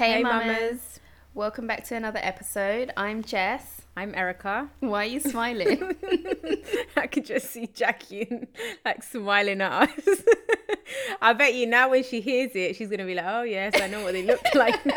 [0.00, 0.46] Hey, Hey, mamas.
[0.46, 1.00] mamas.
[1.34, 2.90] Welcome back to another episode.
[2.96, 3.82] I'm Jess.
[3.94, 4.70] I'm Erica.
[4.80, 5.94] Why are you smiling?
[6.96, 8.48] I could just see Jackie
[8.86, 10.22] like smiling at us.
[11.20, 13.88] I bet you now when she hears it, she's gonna be like, "Oh yes, I
[13.88, 14.96] know what they look like now."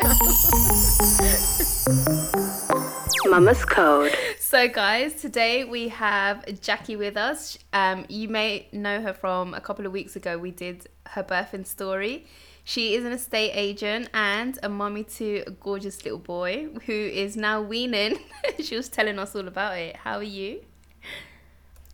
[3.26, 4.16] Mama's Code.
[4.38, 7.58] so, guys, today we have Jackie with us.
[7.74, 10.38] Um, you may know her from a couple of weeks ago.
[10.38, 12.24] We did her birthing story.
[12.66, 17.36] She is an estate agent and a mommy to a gorgeous little boy who is
[17.36, 18.18] now weaning.
[18.58, 19.96] she was telling us all about it.
[19.96, 20.62] How are you?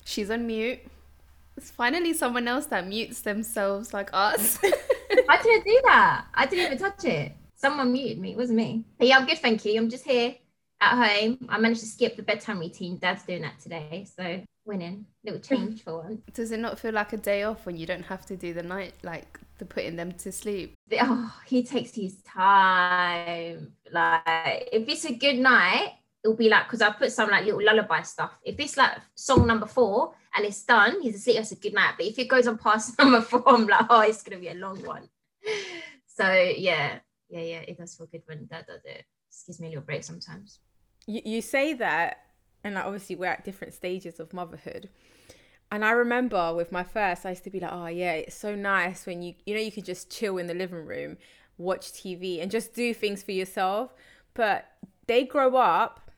[0.05, 0.79] She's on mute.
[1.57, 4.59] It's finally someone else that mutes themselves like us.
[5.29, 6.27] I didn't do that.
[6.35, 7.33] I didn't even touch it.
[7.57, 8.31] Someone muted me.
[8.31, 8.85] It wasn't me.
[8.97, 9.77] But yeah, I'm good, thank you.
[9.77, 10.37] I'm just here
[10.81, 11.39] at home.
[11.49, 12.97] I managed to skip the bedtime routine.
[12.99, 15.05] Dad's doing that today, so winning.
[15.25, 16.23] Little change for one.
[16.33, 18.63] Does it not feel like a day off when you don't have to do the
[18.63, 20.75] night, like the putting them to sleep?
[21.01, 23.73] Oh, he takes his time.
[23.93, 25.93] Like if it's a good night,
[26.25, 28.33] it'll be like because I put some like little lullaby stuff.
[28.43, 31.37] If it's like song number four and it's done, he's asleep.
[31.37, 31.95] That's a good night.
[31.97, 34.55] But if it goes on past number four, I'm like, oh, it's gonna be a
[34.55, 35.09] long one.
[36.07, 37.61] So yeah, yeah, yeah.
[37.69, 39.05] It does feel good when that does it.
[39.31, 40.59] Just gives me a little break sometimes.
[41.07, 42.19] you, you say that,
[42.65, 44.89] and like, obviously we're at different stages of motherhood.
[45.73, 48.55] And I remember with my first, I used to be like, "Oh yeah, it's so
[48.55, 51.17] nice when you you know you could just chill in the living room,
[51.59, 53.95] watch TV, and just do things for yourself."
[54.35, 54.67] But
[55.07, 56.11] they grow up,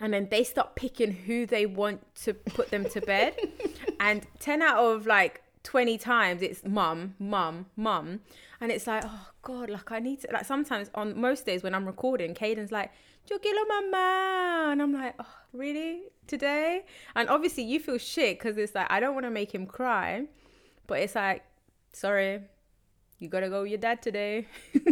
[0.00, 3.36] and then they start picking who they want to put them to bed,
[4.00, 8.20] and ten out of like twenty times it's mum, mum, mum,
[8.62, 11.74] and it's like, oh god, like I need to like sometimes on most days when
[11.74, 12.92] I'm recording, Caden's like,
[13.30, 16.84] yo quiero mamá, and I'm like, oh really today?
[17.14, 20.26] And obviously you feel shit because it's like I don't want to make him cry,
[20.86, 21.44] but it's like,
[21.92, 22.42] sorry,
[23.18, 24.46] you gotta go with your dad today.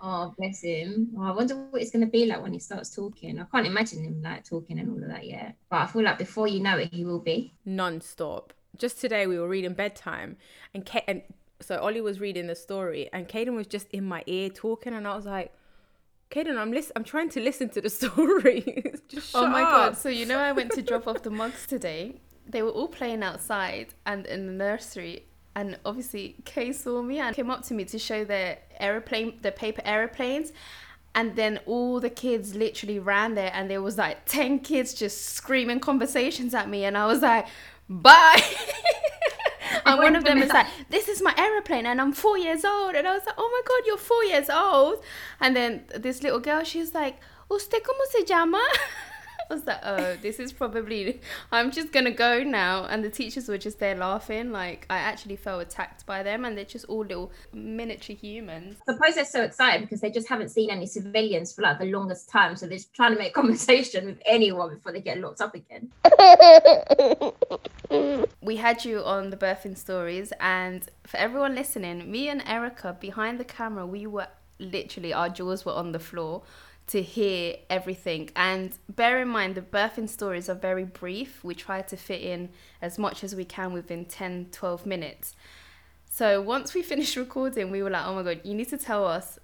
[0.00, 1.10] oh, bless him.
[1.18, 3.38] Oh, I wonder what it's going to be like when he starts talking.
[3.38, 5.56] I can't imagine him like talking and all of that yet.
[5.70, 7.52] But I feel like before you know it, he will be.
[7.64, 8.52] non-stop.
[8.76, 10.36] Just today we were reading bedtime
[10.74, 11.22] and Ka- and
[11.60, 15.06] so Ollie was reading the story and Caden was just in my ear talking and
[15.08, 15.54] I was like,
[16.30, 18.84] Caden, I'm listen I'm trying to listen to the story.
[19.34, 19.70] oh my up.
[19.70, 19.96] god!
[19.96, 22.20] So you know, I went to drop off the mugs today.
[22.48, 27.34] They were all playing outside and in the nursery, and obviously Kay saw me and
[27.34, 30.52] came up to me to show their aeroplane, the paper aeroplanes.
[31.14, 35.24] And then all the kids literally ran there, and there was like ten kids just
[35.30, 37.46] screaming conversations at me, and I was like,
[37.88, 38.42] "Bye."
[39.84, 42.94] and one of them is like, "This is my aeroplane, and I'm four years old."
[42.94, 45.02] And I was like, "Oh my god, you're four years old!"
[45.40, 48.62] And then this little girl, she's like, "Usted cómo se llama?"
[49.50, 51.20] I was like, "Oh, this is probably.
[51.52, 54.50] I'm just gonna go now." And the teachers were just there laughing.
[54.52, 58.76] Like I actually felt attacked by them, and they're just all little miniature humans.
[58.88, 61.86] I suppose they're so excited because they just haven't seen any civilians for like the
[61.86, 62.56] longest time.
[62.56, 65.90] So they're just trying to make conversation with anyone before they get locked up again.
[68.42, 73.40] we had you on the birthing stories and for everyone listening me and erica behind
[73.40, 76.42] the camera we were literally our jaws were on the floor
[76.88, 78.30] to hear everything.
[78.36, 81.42] And bear in mind the birthing stories are very brief.
[81.42, 85.34] We try to fit in as much as we can within 10 12 minutes.
[86.08, 89.04] So once we finished recording we were like oh my god you need to tell
[89.04, 89.38] us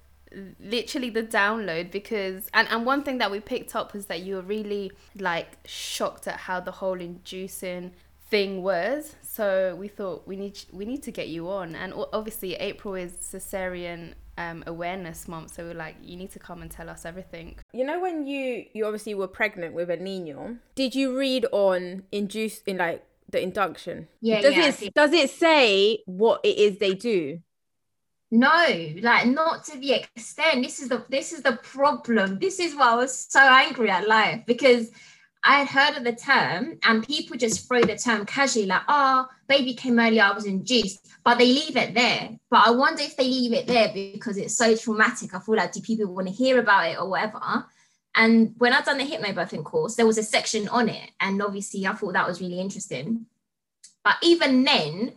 [0.59, 4.35] literally the download because and, and one thing that we picked up was that you
[4.35, 7.91] were really like shocked at how the whole inducing
[8.29, 9.15] thing was.
[9.21, 11.75] So we thought we need we need to get you on.
[11.75, 16.61] And obviously april is cesarean um, awareness month so we're like you need to come
[16.61, 20.57] and tell us everything You know when you you obviously were pregnant with a Nino,
[20.75, 24.07] did you read on induce in like the induction?
[24.21, 24.93] Yeah, Does yeah, it did.
[24.93, 27.39] does it say what it is they do?
[28.31, 30.63] No, like not to the extent.
[30.63, 32.39] This is the this is the problem.
[32.39, 34.89] This is why I was so angry at life because
[35.43, 39.27] I had heard of the term and people just throw the term casually, like, oh,
[39.57, 42.37] baby came early, I was induced, but they leave it there.
[42.49, 45.33] But I wonder if they leave it there because it's so traumatic.
[45.33, 47.65] I feel like do people want to hear about it or whatever?
[48.15, 51.11] And when I'd done the hypnobirthing course, there was a section on it.
[51.19, 53.25] And obviously I thought that was really interesting.
[54.03, 55.13] But even then,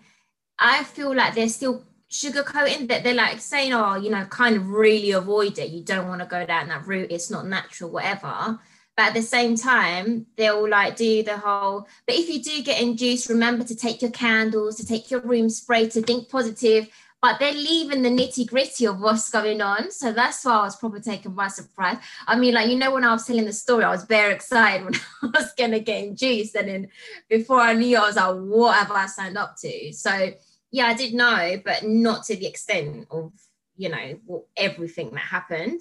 [0.58, 4.68] I feel like they're still sugarcoating that they're like saying, oh, you know, kind of
[4.68, 5.70] really avoid it.
[5.70, 7.10] You don't want to go down that route.
[7.10, 8.58] It's not natural, whatever.
[8.96, 12.80] But at the same time, they'll like do the whole, but if you do get
[12.80, 16.88] induced, remember to take your candles, to take your room spray, to think positive.
[17.20, 19.90] But they're leaving the nitty gritty of what's going on.
[19.90, 21.96] So that's why I was probably taken by surprise.
[22.26, 24.84] I mean, like, you know, when I was telling the story, I was very excited
[24.84, 26.54] when I was going to get induced.
[26.54, 26.88] And then
[27.28, 29.92] before I knew, I was like, what have I signed up to?
[29.92, 30.32] So,
[30.70, 33.32] yeah, I did know, but not to the extent of
[33.76, 35.80] you know, everything that happened.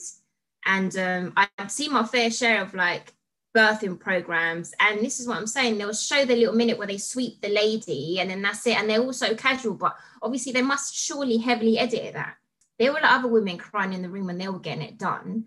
[0.65, 3.13] And um, I've seen my fair share of like
[3.55, 4.73] birthing programs.
[4.79, 5.77] And this is what I'm saying.
[5.77, 8.77] They'll show the little minute where they sweep the lady and then that's it.
[8.77, 12.35] And they're also casual, but obviously they must surely heavily edit that.
[12.77, 15.45] There were other women crying in the room when they were getting it done.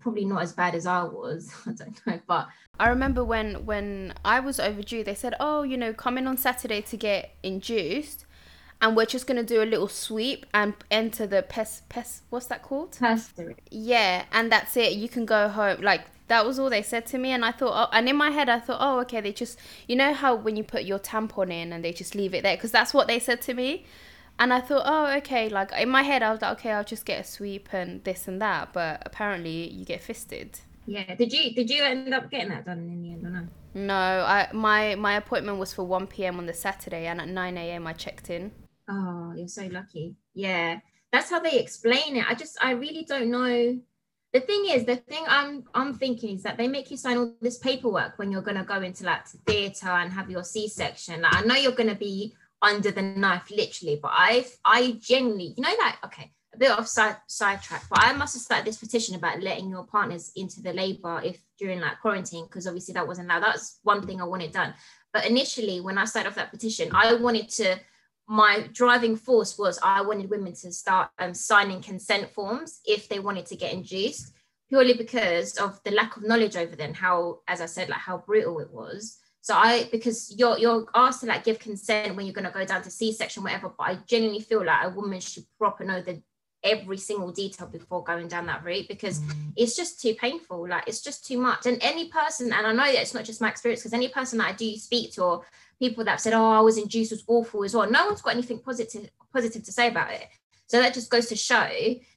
[0.00, 1.52] Probably not as bad as I was.
[1.66, 2.20] I don't know.
[2.26, 6.26] But I remember when when I was overdue, they said, "Oh, you know, come in
[6.26, 8.26] on Saturday to get induced."
[8.80, 12.62] And we're just gonna do a little sweep and enter the pest pest what's that
[12.62, 13.56] called Pastry.
[13.70, 17.18] yeah and that's it you can go home like that was all they said to
[17.18, 19.58] me and i thought oh, and in my head i thought oh okay they just
[19.88, 22.56] you know how when you put your tampon in and they just leave it there
[22.56, 23.84] because that's what they said to me
[24.38, 27.04] and i thought oh okay like in my head i was like okay i'll just
[27.04, 31.14] get a sweep and this and that but apparently you get fisted Yeah.
[31.14, 33.48] Did you did you end up getting that done in the end or no?
[33.74, 37.56] no i my my appointment was for 1 p.m on the saturday and at 9
[37.58, 38.50] a.m i checked in
[38.90, 40.16] Oh, you're so lucky.
[40.34, 40.80] Yeah.
[41.12, 42.24] That's how they explain it.
[42.28, 43.78] I just I really don't know.
[44.32, 47.34] The thing is, the thing I'm I'm thinking is that they make you sign all
[47.40, 51.22] this paperwork when you're gonna go into like theatre and have your C-section.
[51.22, 55.62] Like I know you're gonna be under the knife literally, but I I genuinely, you
[55.62, 59.14] know, like okay, a bit of side sidetrack, but I must have started this petition
[59.16, 63.28] about letting your partners into the labour if during like quarantine, because obviously that wasn't
[63.28, 63.42] allowed.
[63.42, 64.74] That's one thing I wanted done.
[65.12, 67.80] But initially, when I started off that petition, I wanted to
[68.30, 73.18] my driving force was I wanted women to start um, signing consent forms if they
[73.18, 74.34] wanted to get induced,
[74.68, 76.94] purely because of the lack of knowledge over then.
[76.94, 79.18] How, as I said, like how brutal it was.
[79.40, 82.82] So I, because you're you're asked to like give consent when you're gonna go down
[82.82, 83.72] to C-section, whatever.
[83.76, 86.22] But I genuinely feel like a woman should proper know the
[86.62, 89.20] every single detail before going down that route because
[89.56, 90.68] it's just too painful.
[90.68, 91.66] Like it's just too much.
[91.66, 94.38] And any person, and I know that it's not just my experience, because any person
[94.38, 95.44] that I do speak to or
[95.80, 98.60] people that said, "Oh, I was induced was awful as well." No one's got anything
[98.60, 100.28] positive positive to say about it.
[100.66, 101.68] So that just goes to show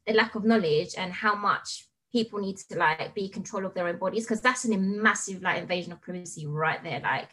[0.06, 3.88] the lack of knowledge and how much people need to like be control of their
[3.88, 7.00] own bodies because that's a massive like invasion of privacy right there.
[7.00, 7.30] Like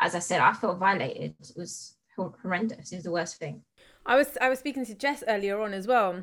[0.00, 1.34] as I said, I felt violated.
[1.40, 2.92] It was horrendous.
[2.92, 3.62] It was the worst thing.
[4.04, 6.22] I was I was speaking to Jess earlier on as well,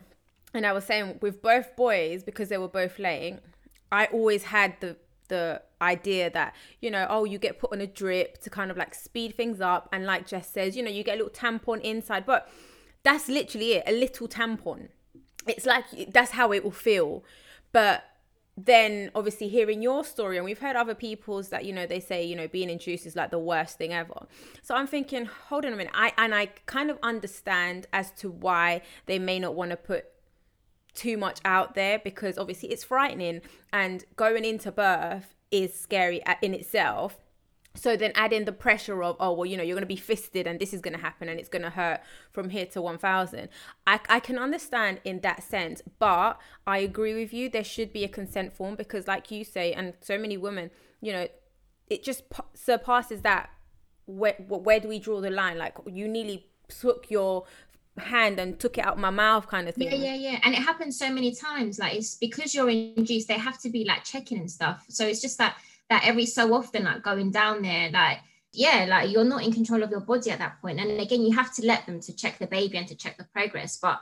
[0.54, 3.40] and I was saying with both boys because they were both late.
[3.92, 4.98] I always had the
[5.28, 8.78] the idea that you know oh you get put on a drip to kind of
[8.78, 9.90] like speed things up.
[9.92, 12.26] And like Jess says you know you get a little tampon inside.
[12.26, 12.50] But
[13.04, 14.90] that's literally it a little tampon.
[15.48, 17.24] It's like that's how it will feel.
[17.72, 18.06] But
[18.56, 22.24] then obviously hearing your story and we've heard other people's that you know they say
[22.24, 24.28] you know being induced is like the worst thing ever.
[24.62, 25.94] So i'm thinking hold on a minute.
[25.96, 30.06] I and i kind of understand as to why they may not want to put
[30.94, 33.42] too much out there because obviously it's frightening
[33.72, 37.18] and going into birth is scary in itself.
[37.76, 39.96] So then add in the pressure of oh well you know you're going to be
[39.96, 42.02] fisted and this is going to happen and it's going to hurt
[42.32, 43.50] from here to 1000
[43.88, 48.04] I, I can understand in that sense but i agree with you there should be
[48.04, 50.70] a consent form because like you say and so many women
[51.02, 51.28] you know
[51.90, 52.24] it just
[52.54, 53.50] surpasses that.
[54.06, 55.58] Where, where do we draw the line?
[55.58, 57.46] Like you nearly took your
[57.98, 59.90] hand and took it out my mouth kind of thing.
[59.90, 60.40] Yeah, yeah, yeah.
[60.44, 61.80] And it happens so many times.
[61.80, 64.84] Like it's because you're induced, they have to be like checking and stuff.
[64.90, 65.56] So it's just that
[65.90, 68.20] that every so often, like going down there, like
[68.52, 70.80] yeah, like you're not in control of your body at that point.
[70.80, 73.26] And again, you have to let them to check the baby and to check the
[73.26, 73.78] progress.
[73.78, 74.00] But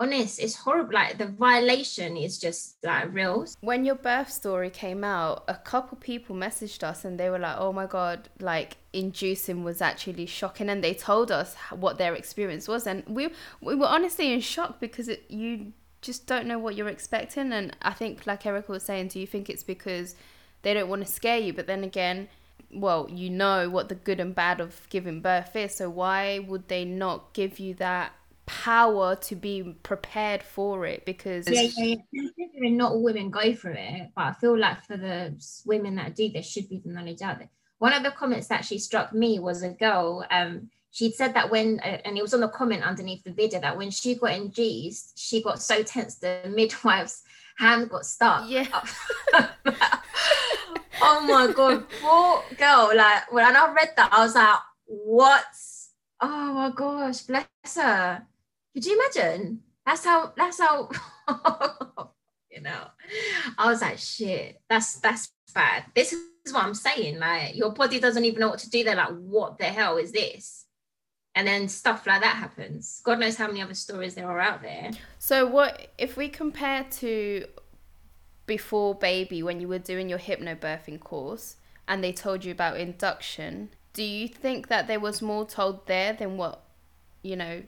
[0.00, 0.94] honest, it's horrible.
[0.94, 3.46] Like the violation is just like real.
[3.60, 7.56] when your birth story came out, a couple people messaged us and they were like,
[7.58, 12.66] "Oh my god, like inducing was actually shocking," and they told us what their experience
[12.66, 13.28] was, and we
[13.60, 15.72] we were honestly in shock because it, you
[16.02, 19.26] just don't know what you're expecting, and I think, like Erica was saying, do you
[19.26, 20.14] think it's because
[20.62, 21.52] they don't want to scare you?
[21.52, 22.28] But then again,
[22.72, 26.68] well, you know what the good and bad of giving birth is, so why would
[26.68, 28.12] they not give you that?
[28.50, 32.70] Power to be prepared for it because yeah, yeah, yeah.
[32.70, 36.28] Not all women go through it, but I feel like for the women that do,
[36.30, 37.48] there should be the knowledge out there.
[37.78, 40.26] One of the comments that she struck me was a girl.
[40.32, 43.60] Um, she'd said that when, uh, and it was on the comment underneath the video,
[43.60, 47.22] that when she got induced, she got so tense the midwife's
[47.56, 48.48] hand got stuck.
[48.48, 48.66] Yeah.
[51.00, 52.90] oh my god, poor girl!
[52.96, 55.44] Like when I read that, I was like, "What?
[56.20, 58.26] Oh my gosh, bless her."
[58.74, 59.60] Could you imagine?
[59.86, 60.32] That's how.
[60.36, 60.90] That's how.
[62.50, 62.84] you know,
[63.58, 64.60] I was like, shit.
[64.68, 65.84] That's that's bad.
[65.94, 67.18] This is what I'm saying.
[67.18, 68.84] Like, your body doesn't even know what to do.
[68.84, 70.66] They're like, what the hell is this?
[71.34, 73.00] And then stuff like that happens.
[73.04, 74.90] God knows how many other stories there are out there.
[75.18, 77.46] So what if we compare to
[78.46, 83.70] before baby when you were doing your hypnobirthing course and they told you about induction?
[83.92, 86.64] Do you think that there was more told there than what
[87.22, 87.62] you know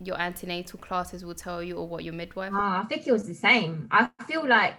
[0.00, 3.26] your antenatal classes will tell you or what your midwife Ah, I think it was
[3.26, 3.88] the same.
[3.90, 4.78] I feel like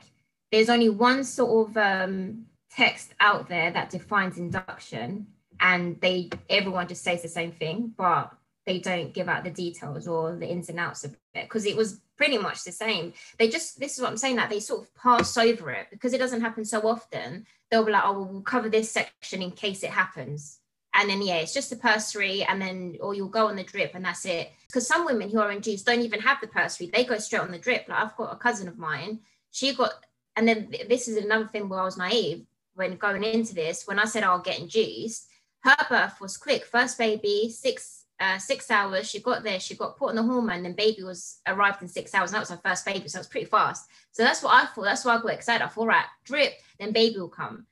[0.51, 5.27] there's only one sort of um, text out there that defines induction,
[5.59, 8.31] and they everyone just says the same thing, but
[8.65, 11.77] they don't give out the details or the ins and outs of it because it
[11.77, 13.13] was pretty much the same.
[13.37, 16.13] They just this is what I'm saying that they sort of pass over it because
[16.13, 17.45] it doesn't happen so often.
[17.69, 20.59] They'll be like, oh, we'll cover this section in case it happens.
[20.97, 23.95] And then yeah, it's just a pessary, and then or you'll go on the drip,
[23.95, 24.51] and that's it.
[24.67, 27.51] Because some women who are induced don't even have the pessary; they go straight on
[27.51, 27.85] the drip.
[27.87, 29.19] Like I've got a cousin of mine,
[29.51, 29.91] she got,
[30.35, 33.85] and then this is another thing where I was naive when going into this.
[33.85, 35.27] When I said I'll get induced,
[35.63, 36.65] her birth was quick.
[36.65, 39.09] First baby, six uh, six hours.
[39.09, 41.87] She got there, she got put on the hormone, and then baby was arrived in
[41.87, 42.29] six hours.
[42.29, 43.89] And that was her first baby, so it was pretty fast.
[44.11, 44.85] So that's what I thought.
[44.85, 45.63] That's why I got excited.
[45.63, 47.65] I thought, right, drip, then baby will come.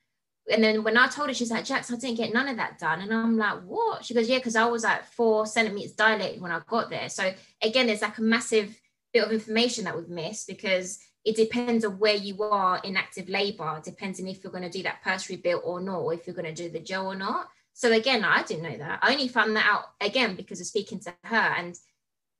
[0.52, 2.78] And then when I told her, she's like, Jax, I didn't get none of that
[2.78, 3.00] done.
[3.00, 4.04] And I'm like, what?
[4.04, 7.08] She goes, yeah, because I was like four centimeters dilated when I got there.
[7.08, 7.32] So
[7.62, 8.78] again, there's like a massive
[9.12, 13.30] bit of information that we've missed because it depends on where you are in active
[13.30, 16.26] labor, depends on if you're going to do that pessary bit or not, or if
[16.26, 17.48] you're going to do the gel or not.
[17.72, 18.98] So again, I didn't know that.
[19.02, 21.36] I only found that out again because of speaking to her.
[21.36, 21.74] And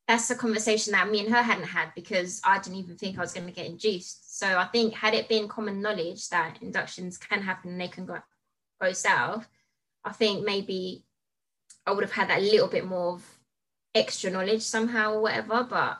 [0.06, 3.22] that's a conversation that me and her hadn't had because I didn't even think I
[3.22, 4.38] was going to get induced.
[4.38, 8.04] So I think had it been common knowledge that inductions can happen and they can
[8.04, 8.18] go,
[8.80, 9.48] go south,
[10.04, 11.04] I think maybe
[11.86, 13.38] I would have had that little bit more of
[13.94, 15.64] extra knowledge somehow or whatever.
[15.64, 15.98] But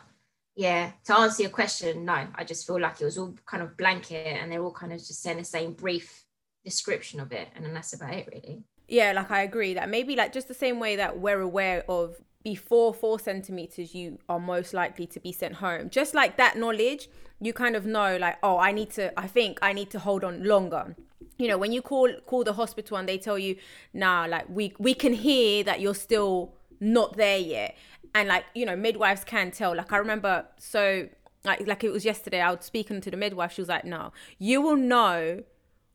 [0.54, 3.76] yeah, to answer your question, no, I just feel like it was all kind of
[3.76, 6.25] blanket and they're all kind of just saying the same brief
[6.62, 7.49] description of it.
[7.56, 8.64] And then that's about it really.
[8.87, 12.16] Yeah, like I agree that maybe like just the same way that we're aware of
[12.44, 15.88] before four centimeters, you are most likely to be sent home.
[15.88, 17.08] Just like that knowledge,
[17.40, 19.18] you kind of know like, oh, I need to.
[19.18, 20.94] I think I need to hold on longer.
[21.38, 23.56] You know, when you call call the hospital and they tell you,
[23.94, 27.76] nah, like we we can hear that you're still not there yet,
[28.14, 29.74] and like you know, midwives can tell.
[29.74, 31.08] Like I remember, so
[31.44, 32.42] like like it was yesterday.
[32.42, 33.52] I was speaking to the midwife.
[33.52, 35.42] She was like, no, you will know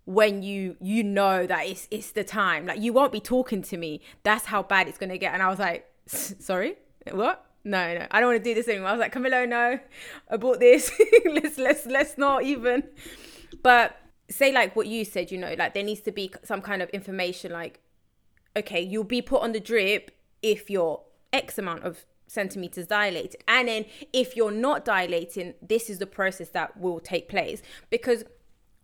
[0.05, 3.77] when you you know that it's it's the time like you won't be talking to
[3.77, 5.85] me that's how bad it's to get and i was like
[6.39, 6.75] sorry?
[7.11, 7.45] What?
[7.65, 8.89] No no i don't want to do this anymore.
[8.89, 9.79] I was like camilo no.
[10.29, 10.91] I bought this.
[11.25, 12.83] Let's let's let's not even.
[13.61, 13.97] But
[14.29, 16.89] say like what you said you know like there needs to be some kind of
[16.89, 17.79] information like
[18.55, 20.11] okay you'll be put on the drip
[20.43, 21.01] if you're
[21.33, 26.49] x amount of centimeters dilated and then if you're not dilating this is the process
[26.49, 27.61] that will take place.
[27.89, 28.23] Because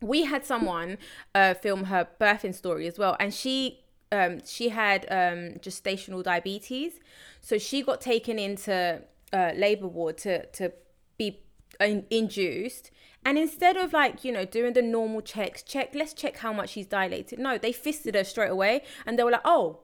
[0.01, 0.97] we had someone
[1.33, 3.84] uh, film her birthing story as well, and she
[4.15, 6.93] um, she had um, gestational diabetes,
[7.41, 9.01] so she got taken into
[9.33, 10.71] uh, labor ward to to
[11.17, 11.41] be
[11.79, 12.91] in- induced.
[13.27, 16.69] And instead of like, you know, doing the normal checks, check, let's check how much
[16.71, 17.39] she's dilated.
[17.39, 19.79] No, they fisted her straight away and they were like, oh,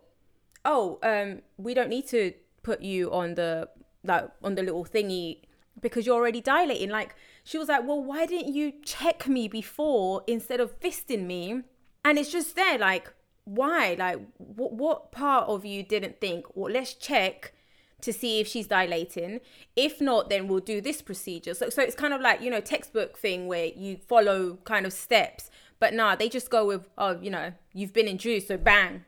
[0.64, 3.68] oh, um, we don't need to put you on the
[4.04, 5.42] like on the little thingy
[5.80, 6.90] because you're already dilating.
[6.90, 11.64] Like she was like, well, why didn't you check me before instead of fisting me?
[12.04, 13.14] And it's just there, like,
[13.46, 13.96] why?
[13.98, 17.54] Like, what, what part of you didn't think, well, let's check
[18.02, 19.42] to see if she's dilating.
[19.76, 21.54] If not, then we'll do this procedure.
[21.54, 24.94] So, so it's kind of like, you know, textbook thing where you follow kind of
[24.94, 25.50] steps.
[25.80, 29.04] But nah, they just go with, oh, you know, you've been induced, so bang,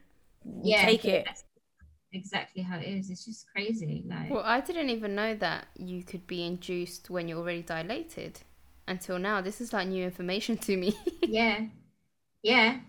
[0.62, 1.28] yeah, take it
[2.14, 3.10] exactly how it is.
[3.10, 4.04] It's just crazy.
[4.08, 8.40] Like, well, I didn't even know that you could be induced when you're already dilated
[8.88, 9.42] until now.
[9.42, 10.96] This is like new information to me.
[11.24, 11.66] yeah,
[12.42, 12.80] yeah.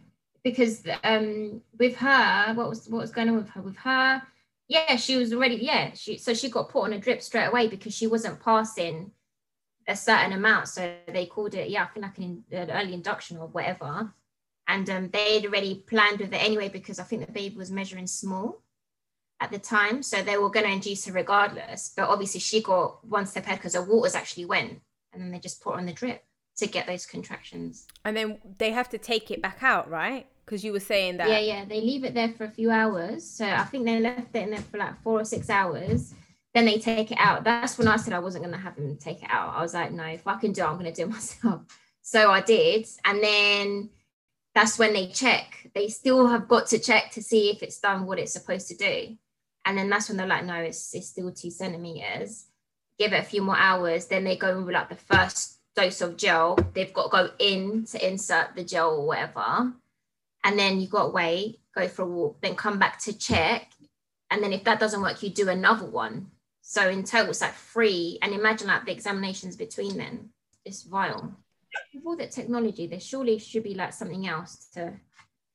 [0.45, 3.63] Because um, with her, what was what was going on with her?
[3.63, 4.23] With her,
[4.69, 5.93] yeah, she was already yeah.
[5.95, 9.11] She so she got put on a drip straight away because she wasn't passing
[9.89, 10.69] a certain amount.
[10.69, 14.13] So they called it yeah, I think like an, an early induction or whatever.
[14.67, 18.07] And um, they'd already planned with it anyway because I think the baby was measuring
[18.07, 18.63] small
[19.41, 20.03] at the time.
[20.03, 21.93] So they were going to induce her regardless.
[21.95, 24.81] But obviously, she got one step ahead because her waters actually went.
[25.13, 26.25] And then they just put on the drip
[26.57, 27.87] to get those contractions.
[28.05, 30.27] And then they have to take it back out, right?
[30.45, 31.29] Because you were saying that.
[31.29, 31.65] Yeah, yeah.
[31.65, 33.25] They leave it there for a few hours.
[33.25, 36.15] So I think they left it in there for like four or six hours.
[36.53, 37.45] Then they take it out.
[37.45, 39.55] That's when I said I wasn't going to have them take it out.
[39.57, 41.63] I was like, no, if I can do it, I'm going to do it myself.
[42.03, 42.87] So I did.
[43.05, 43.91] And then
[44.55, 45.71] that's when they check.
[45.75, 48.77] They still have got to check to see if it's done what it's supposed to
[48.77, 49.17] do.
[49.65, 52.47] And then that's when they're like, no, it's, it's still two centimeters.
[52.99, 54.07] Give it a few more hours.
[54.07, 56.57] Then they go with like the first dose of gel.
[56.75, 59.73] They've got to go in to insert the gel or whatever.
[60.45, 63.73] And then you got away, go for a walk, then come back to check.
[64.31, 66.31] And then if that doesn't work, you do another one.
[66.61, 68.19] So in total, it's like three.
[68.23, 70.31] And imagine like the examinations between them.
[70.65, 71.35] It's vile.
[71.93, 74.93] With all that technology, there surely should be like something else to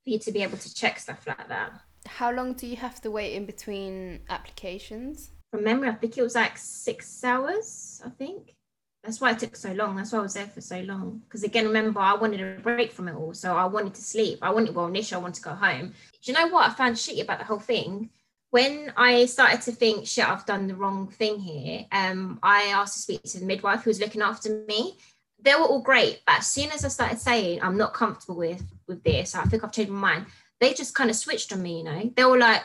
[0.04, 1.72] for you to be able to check stuff like that.
[2.06, 5.32] How long do you have to wait in between applications?
[5.50, 8.56] from memory, I think it was like six hours, I think.
[9.04, 9.96] That's why it took so long.
[9.96, 11.22] That's why I was there for so long.
[11.24, 13.34] Because again, remember, I wanted a break from it all.
[13.34, 14.40] So I wanted to sleep.
[14.42, 15.94] I wanted, well, initially, I wanted to go home.
[16.22, 18.10] Do you know what I found shitty about the whole thing?
[18.52, 22.96] When I started to think, shit, I've done the wrong thing here, um, I asked
[22.96, 24.98] to speak to the midwife who was looking after me.
[25.42, 28.64] They were all great, but as soon as I started saying I'm not comfortable with
[28.88, 30.26] with this, I think I've changed my mind.
[30.60, 32.12] They just kind of switched on me, you know.
[32.14, 32.64] They were like,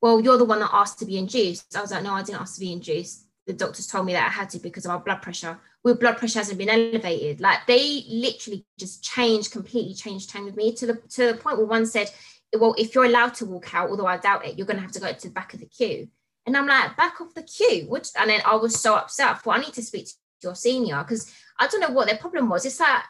[0.00, 2.42] "Well, you're the one that asked to be induced." I was like, "No, I didn't
[2.42, 4.98] ask to be induced." The doctors told me that I had to because of my
[4.98, 5.58] blood pressure.
[5.82, 7.40] Well, blood pressure hasn't been elevated.
[7.40, 11.58] Like they literally just changed, completely changed time with me to the to the point
[11.58, 12.10] where one said,
[12.56, 15.00] Well, if you're allowed to walk out, although I doubt it, you're gonna have to
[15.00, 16.08] go to the back of the queue.
[16.46, 17.86] And I'm like, back of the queue.
[17.88, 19.40] Which and then I was so upset.
[19.40, 22.48] Thought I need to speak to your senior because I don't know what their problem
[22.48, 22.64] was.
[22.64, 23.02] It's like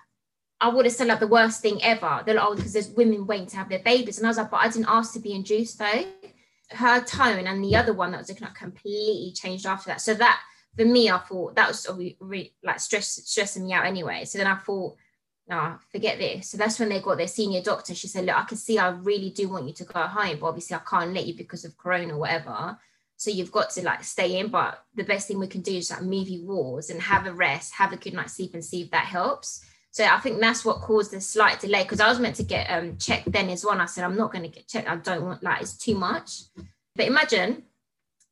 [0.61, 2.23] I would have said like the worst thing ever.
[2.25, 4.19] They're like, oh, because there's women waiting to have their babies.
[4.19, 6.05] And I was like, but I didn't ask to be induced though
[6.73, 10.01] her tone and the other one that was looking at completely changed after that.
[10.01, 10.41] So that
[10.77, 11.87] for me, I thought that was
[12.21, 14.25] re- like stress stressing me out anyway.
[14.25, 14.97] So then I thought,
[15.49, 16.51] no, forget this.
[16.51, 17.95] So that's when they got their senior doctor.
[17.95, 20.47] She said, look, I can see I really do want you to go home, but
[20.47, 22.79] obviously I can't let you because of corona or whatever.
[23.17, 24.49] So you've got to like stay in.
[24.49, 27.33] But the best thing we can do is like move you wards and have a
[27.33, 29.65] rest, have a good night's sleep and see if that helps.
[29.93, 32.67] So I think that's what caused the slight delay because I was meant to get
[32.71, 33.73] um, checked then as well.
[33.73, 34.89] And I said, I'm not going to get checked.
[34.89, 36.43] I don't want like it's too much.
[36.95, 37.65] But imagine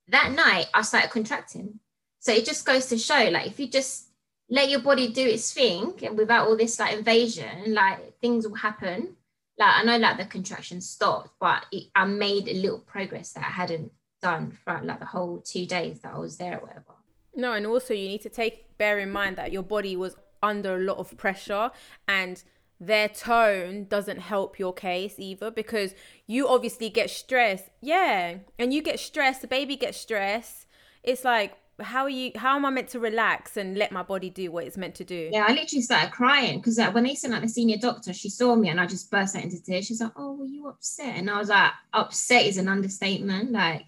[0.09, 1.81] that night I started contracting.
[2.21, 4.09] So it just goes to show like if you just
[4.51, 9.17] let your body do its thing without all this like invasion, like things will happen.
[9.59, 13.45] Like I know like the contraction stopped, but it, I made a little progress that
[13.45, 13.91] I hadn't
[14.23, 16.95] done for like the whole two days that I was there or whatever.
[17.35, 20.77] No, and also you need to take bear in mind that your body was under
[20.77, 21.71] a lot of pressure
[22.07, 22.43] and
[22.81, 25.95] their tone doesn't help your case either because
[26.27, 27.65] you obviously get stressed.
[27.81, 28.37] Yeah.
[28.59, 30.67] And you get stressed, the baby gets stressed.
[31.03, 34.31] It's like, how are you how am I meant to relax and let my body
[34.31, 35.31] do what it's meant to do?
[35.33, 38.29] Yeah, I literally started crying because uh, when they sent out the senior doctor, she
[38.29, 39.87] saw me and I just burst out into tears.
[39.87, 41.17] She's like, Oh, were you upset?
[41.17, 43.53] And I was like, upset is an understatement.
[43.53, 43.85] Like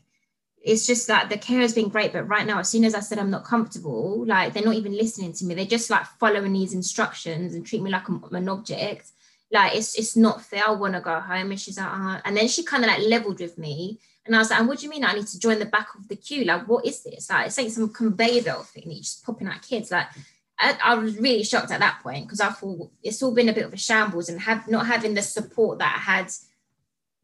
[0.62, 3.00] it's just like the care has been great, but right now, as soon as I
[3.00, 5.54] said I'm not comfortable, like they're not even listening to me.
[5.54, 9.10] They're just like following these instructions and treat me like I'm an object.
[9.50, 10.64] Like it's it's not fair.
[10.66, 11.50] I want to go home.
[11.50, 13.98] And she's like, uh, and then she kind of like leveled with me.
[14.26, 15.88] And I was like, and what do you mean I need to join the back
[15.98, 16.44] of the queue?
[16.44, 17.30] Like, what is this?
[17.30, 19.90] Like, it's like some conveyor belt thing that you're just popping out kids.
[19.90, 20.06] Like,
[20.58, 23.54] I, I was really shocked at that point because I thought it's all been a
[23.54, 26.30] bit of a shambles and have not having the support that I had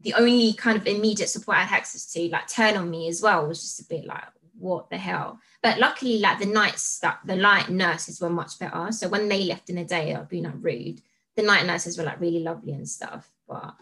[0.06, 3.20] the only kind of immediate support I had access to, like turn on me as
[3.20, 4.22] well, was just a bit like,
[4.56, 5.40] what the hell?
[5.64, 8.92] But luckily, like the nights that the night nurses were much better.
[8.92, 11.02] So when they left in the day, I'd be like rude.
[11.34, 13.28] The night nurses were like really lovely and stuff.
[13.48, 13.74] But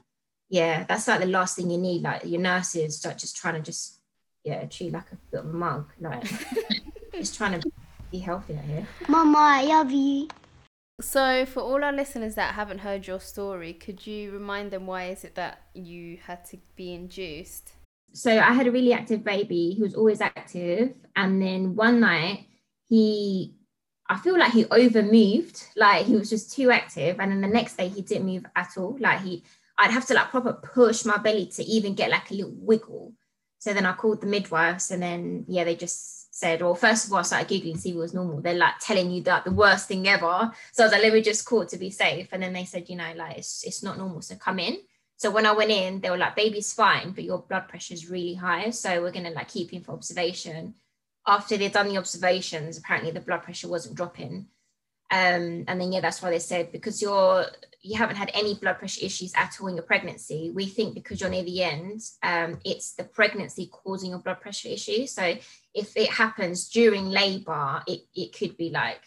[0.49, 2.01] yeah, that's like the last thing you need.
[2.01, 3.99] Like your nurses start just trying to just
[4.45, 6.25] yeah treat like a bit of a mug, like
[7.13, 7.71] just trying to
[8.11, 8.89] be healthy out here.
[9.09, 10.29] Mama, I love you.
[11.01, 15.07] So, for all our listeners that haven't heard your story, could you remind them why
[15.07, 17.73] is it that you had to be induced?
[18.13, 19.73] So, I had a really active baby.
[19.73, 22.47] He was always active, and then one night
[22.89, 23.57] he,
[24.09, 25.67] I feel like he over moved.
[25.75, 28.71] Like he was just too active, and then the next day he didn't move at
[28.77, 28.97] all.
[29.01, 29.43] Like he,
[29.77, 33.15] I'd have to like proper push my belly to even get like a little wiggle.
[33.59, 37.12] So then I called the midwives, and then yeah, they just said, well, first of
[37.12, 38.40] all, I started Googling, see what was normal.
[38.40, 40.51] They're like telling you that the worst thing ever.
[40.73, 42.27] So I was like, let me just call to be safe.
[42.33, 44.20] And then they said, you know, like it's, it's not normal.
[44.20, 44.79] So come in.
[45.16, 48.11] So when I went in, they were like, baby's fine, but your blood pressure is
[48.11, 48.70] really high.
[48.70, 50.75] So we're going to like keep him for observation.
[51.25, 54.49] After they'd done the observations, apparently the blood pressure wasn't dropping.
[55.12, 57.47] Um, and then yeah, that's why they said because you're
[57.81, 60.51] you haven't had any blood pressure issues at all in your pregnancy.
[60.53, 64.68] We think because you're near the end, um, it's the pregnancy causing your blood pressure
[64.68, 65.12] issues.
[65.12, 65.37] So
[65.75, 69.01] if it happens during labor, it, it could be like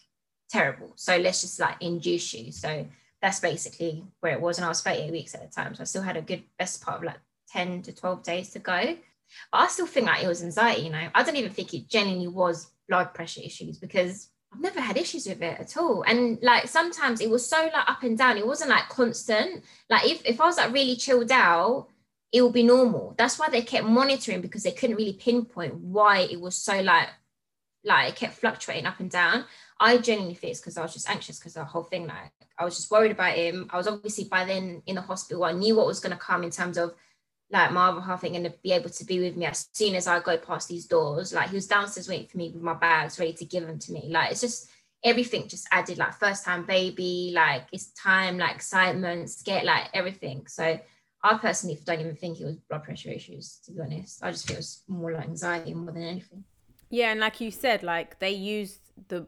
[0.50, 0.94] terrible.
[0.96, 2.52] So let's just like induce you.
[2.52, 2.86] So
[3.22, 4.58] that's basically where it was.
[4.58, 5.74] And I was 38 weeks at the time.
[5.76, 8.60] So I still had a good best part of like 10 to 12 days to
[8.60, 8.98] go.
[9.52, 11.10] But I still think like it was anxiety, you know.
[11.16, 15.28] I don't even think it genuinely was blood pressure issues because I've never had issues
[15.28, 16.04] with it at all.
[16.04, 18.38] And like sometimes it was so like up and down.
[18.38, 19.64] It wasn't like constant.
[19.90, 21.88] Like if, if I was like really chilled out,
[22.32, 23.16] it will be normal.
[23.18, 27.10] That's why they kept monitoring because they couldn't really pinpoint why it was so like
[27.84, 29.46] like it kept fluctuating up and down.
[29.80, 32.66] I genuinely think it's because I was just anxious because the whole thing, like I
[32.66, 33.70] was just worried about him.
[33.72, 35.44] I was obviously by then in the hospital.
[35.44, 36.94] I knew what was going to come in terms of
[37.50, 39.96] like my other half ain't going to be able to be with me as soon
[39.96, 41.34] as I go past these doors.
[41.34, 43.92] Like he was downstairs waiting for me with my bags ready to give them to
[43.94, 44.10] me.
[44.10, 44.70] Like it's just
[45.04, 50.46] everything just added like first time baby, like it's time, like excitement, scared, like everything.
[50.48, 50.80] So
[51.24, 54.24] I personally don't even think it was blood pressure issues, to be honest.
[54.24, 56.44] I just feel it was more like anxiety more than anything.
[56.90, 59.28] Yeah, and like you said, like they use the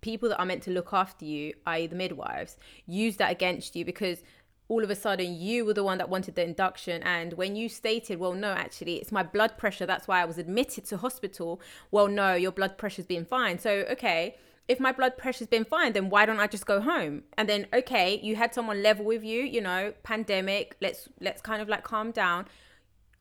[0.00, 3.84] people that are meant to look after you, i.e., the midwives, use that against you
[3.84, 4.22] because
[4.68, 7.02] all of a sudden you were the one that wanted the induction.
[7.02, 10.38] And when you stated, well, no, actually, it's my blood pressure, that's why I was
[10.38, 11.60] admitted to hospital.
[11.90, 13.58] Well, no, your blood pressure's been fine.
[13.58, 14.36] So, okay,
[14.70, 17.24] if my blood pressure's been fine, then why don't I just go home?
[17.36, 21.60] And then, okay, you had someone level with you, you know, pandemic, let's let's kind
[21.60, 22.46] of like calm down.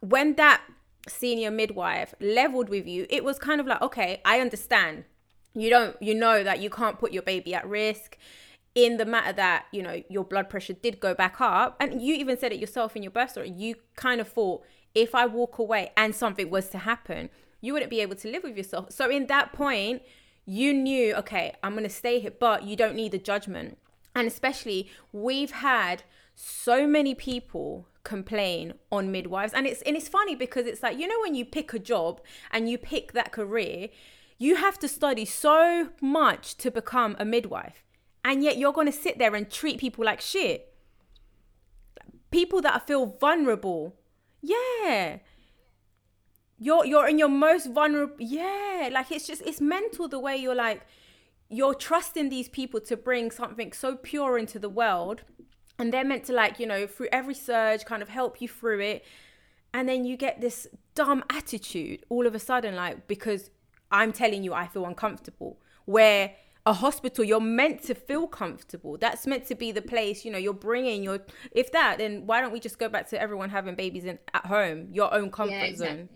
[0.02, 0.62] When that
[1.08, 5.06] senior midwife leveled with you, it was kind of like, okay, I understand.
[5.56, 8.16] You don't, you know that you can't put your baby at risk
[8.76, 11.78] in the matter that, you know, your blood pressure did go back up.
[11.80, 13.50] And you even said it yourself in your birth story.
[13.50, 17.90] You kind of thought, if I walk away and something was to happen, you wouldn't
[17.90, 18.92] be able to live with yourself.
[18.92, 20.04] So in that point,
[20.50, 23.78] you knew, okay, I'm going to stay here, but you don't need the judgment.
[24.16, 26.02] And especially, we've had
[26.34, 29.54] so many people complain on midwives.
[29.54, 32.22] And it's and it's funny because it's like you know when you pick a job
[32.50, 33.90] and you pick that career
[34.40, 37.84] you have to study so much to become a midwife.
[38.24, 40.74] And yet you're going to sit there and treat people like shit.
[42.32, 43.98] People that feel vulnerable.
[44.42, 45.20] Yeah
[46.60, 50.56] you're you're in your most vulnerable yeah like it's just it's mental the way you're
[50.56, 50.82] like
[51.50, 55.24] you're trusting these people to bring something so pure into the world
[55.80, 58.82] and they're meant to like you know through every surge kind of help you through
[58.82, 59.04] it
[59.74, 63.50] and then you get this dumb attitude all of a sudden like because
[63.92, 65.60] i'm telling you i feel uncomfortable.
[65.86, 66.34] Where
[66.68, 68.96] a hospital you're meant to feel comfortable.
[68.98, 71.20] That's meant to be the place you know you're bringing your
[71.52, 74.46] if that then why don't we just go back to everyone having babies in at
[74.46, 75.98] home your own comfort yeah, exactly.
[75.98, 76.10] zone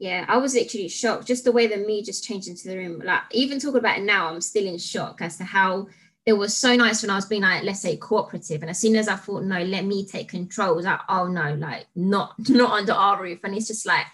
[0.00, 3.00] yeah i was literally shocked just the way that me just changed into the room
[3.04, 5.86] like even talking about it now i'm still in shock as to how
[6.26, 8.60] it was so nice when I was being like, let's say cooperative.
[8.60, 11.26] And as soon as I thought, no, let me take control, it was like, oh
[11.26, 13.40] no, like not not under our roof.
[13.42, 14.06] And it's just like,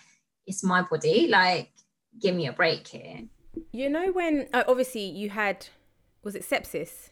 [0.46, 1.26] it's my body.
[1.28, 1.70] Like,
[2.20, 3.22] give me a break here.
[3.72, 5.66] You know, when uh, obviously you had
[6.22, 7.10] was it sepsis?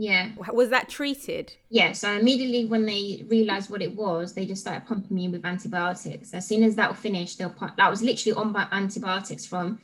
[0.00, 0.30] Yeah.
[0.52, 1.52] Was that treated?
[1.70, 1.92] Yeah.
[1.92, 6.32] So immediately when they realized what it was, they just started pumping me with antibiotics.
[6.32, 9.80] As soon as that was finished, they'll put that was literally on antibiotics from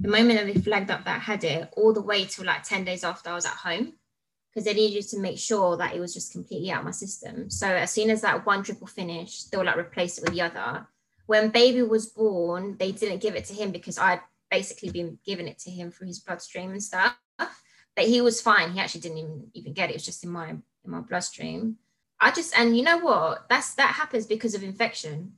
[0.00, 2.62] the moment that they flagged up that I had it all the way till like
[2.62, 3.94] 10 days after I was at home
[4.52, 7.48] because they needed to make sure that it was just completely out of my system.
[7.48, 10.86] So as soon as that one triple finished, they'll like replace it with the other.
[11.26, 15.48] When baby was born, they didn't give it to him because I'd basically been giving
[15.48, 17.16] it to him through his bloodstream and stuff.
[17.96, 18.72] But he was fine.
[18.72, 19.92] He actually didn't even even get it.
[19.92, 21.76] It was just in my in my bloodstream.
[22.20, 23.46] I just and you know what?
[23.48, 25.34] That's that happens because of infection.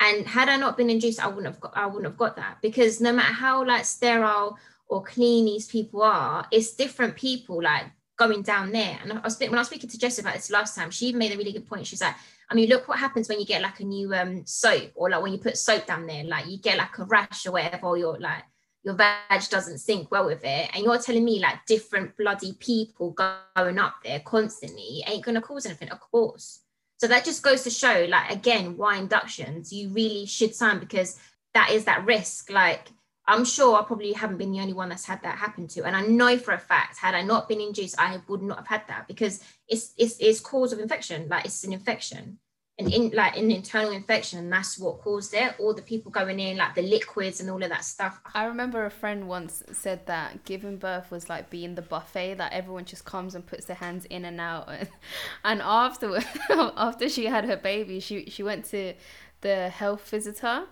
[0.00, 2.58] And had I not been induced, I wouldn't have got I wouldn't have got that
[2.62, 7.62] because no matter how like sterile or clean these people are, it's different people.
[7.62, 7.86] Like
[8.20, 8.98] going down there.
[9.02, 11.18] And I was when I was speaking to Jess about this last time, she even
[11.18, 11.86] made a really good point.
[11.86, 12.14] She's like,
[12.50, 15.22] I mean, look what happens when you get like a new um soap or like
[15.22, 17.96] when you put soap down there, like you get like a rash or whatever, or
[17.96, 18.44] you're like
[18.82, 20.70] your vag doesn't sync well with it.
[20.74, 25.66] And you're telling me like different bloody people going up there constantly ain't gonna cause
[25.66, 26.60] anything, of course.
[26.98, 31.18] So that just goes to show, like again, why inductions you really should sign because
[31.54, 32.50] that is that risk.
[32.50, 32.88] Like
[33.26, 35.84] I'm sure I probably haven't been the only one that's had that happen to.
[35.84, 38.66] And I know for a fact, had I not been induced, I would not have
[38.66, 41.28] had that because it's it's, it's cause of infection.
[41.28, 42.38] Like it's an infection.
[42.80, 45.54] And in like an internal infection, and that's what caused it.
[45.58, 48.18] All the people going in, like the liquids and all of that stuff.
[48.34, 52.52] I remember a friend once said that giving birth was like being the buffet that
[52.52, 54.68] everyone just comes and puts their hands in and out.
[55.44, 56.18] And after
[56.50, 58.94] after she had her baby, she she went to
[59.42, 60.64] the health visitor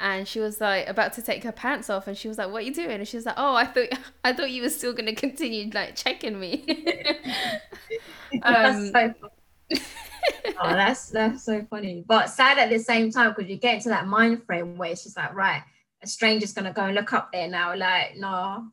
[0.00, 2.62] and she was like about to take her pants off and she was like what
[2.62, 3.88] are you doing and she was like oh i thought
[4.24, 6.64] i thought you were still going to continue like checking me
[8.42, 9.78] um, that's so
[10.46, 13.88] oh that's that's so funny but sad at the same time because you get into
[13.88, 15.62] that mind frame where it's just like right
[16.02, 18.64] a stranger's going to go and look up there now like no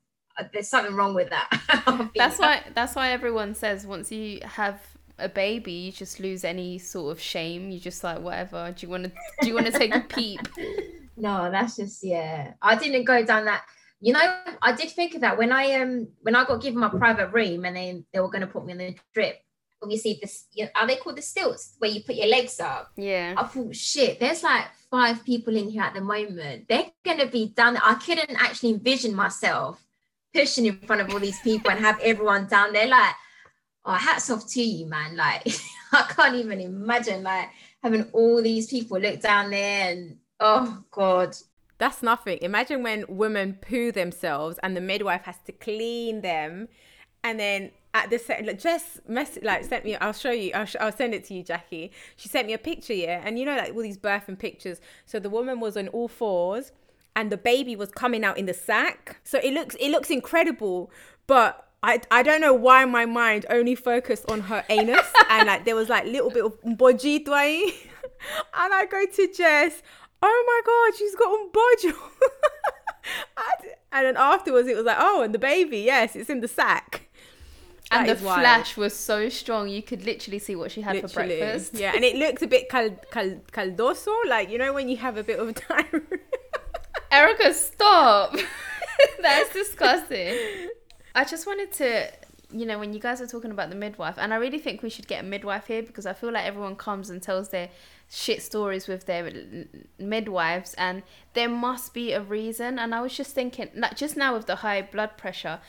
[0.54, 4.80] there's something wrong with that that's why that's why everyone says once you have
[5.20, 8.90] a baby you just lose any sort of shame you just like whatever do you
[8.90, 10.48] want to do you want to take a peep
[11.18, 12.54] no, that's just yeah.
[12.62, 13.64] I didn't go down that.
[14.00, 16.90] You know, I did think of that when I um when I got given my
[16.90, 19.40] private room and then they were going to put me in the drip.
[19.82, 22.92] Obviously, this you know, are they called the stilts where you put your legs up?
[22.98, 23.36] Yeah.
[23.38, 26.68] Oh, I thought, shit, there's like five people in here at the moment.
[26.68, 27.78] They're going to be done.
[27.78, 29.84] I couldn't actually envision myself
[30.34, 32.88] pushing in front of all these people and have everyone down there.
[32.88, 33.14] Like,
[33.86, 35.16] oh, hats off to you, man.
[35.16, 35.48] Like,
[35.94, 37.50] I can't even imagine like
[37.84, 41.36] having all these people look down there and Oh God.
[41.78, 42.40] That's nothing.
[42.42, 46.68] Imagine when women poo themselves and the midwife has to clean them,
[47.24, 47.72] and then
[48.04, 49.96] at the set, like, Jess mess like sent me.
[49.96, 50.52] I'll show you.
[50.54, 51.92] I'll, sh- I'll send it to you, Jackie.
[52.16, 54.80] She sent me a picture, yeah, and you know like all these birthing pictures.
[55.06, 56.72] So the woman was on all fours,
[57.16, 59.20] and the baby was coming out in the sack.
[59.24, 60.92] So it looks it looks incredible,
[61.26, 65.66] but I, I don't know why my mind only focused on her anus and like
[65.66, 67.32] there was like little bit of bojito eh?
[67.32, 67.64] ahí.
[68.54, 69.82] and I go to Jess,
[70.22, 71.32] oh my god, she's got
[73.38, 76.48] and, and then afterwards it was like, oh, and the baby, yes, it's in the
[76.48, 77.07] sack.
[77.92, 81.08] And That the flash was so strong you could literally see what she had for
[81.08, 81.74] breakfast.
[81.74, 85.18] Yeah, and it looks a bit cal, cal, caldoso, like you know when you have
[85.18, 86.02] a bit of diarrhea.
[87.12, 88.36] Erica, stop.
[89.22, 90.36] That's disgusting.
[91.16, 92.12] I just wanted to,
[92.52, 94.90] you know, when you guys are talking about the midwife, and I really think we
[94.90, 97.70] should get a midwife here because I feel like everyone comes and tells their
[98.10, 99.32] shit stories with their
[99.98, 102.78] midwives, and there must be a reason.
[102.80, 105.60] And I was just thinking, like, just now with the high blood pressure,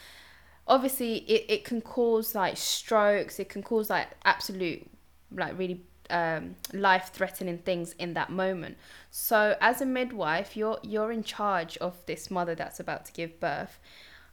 [0.68, 4.88] obviously it, it can cause like strokes, it can cause like absolute,
[5.32, 8.76] like, really um, life threatening things in that moment.
[9.10, 13.40] So as a midwife, you're you're in charge of this mother that's about to give
[13.40, 13.78] birth.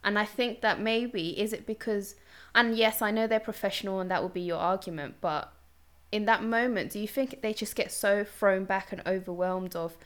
[0.04, 2.14] And I think that maybe is it because
[2.54, 5.52] and yes, I know they're professional and that will be your argument, but
[6.12, 9.96] in that moment, do you think they just get so thrown back and overwhelmed of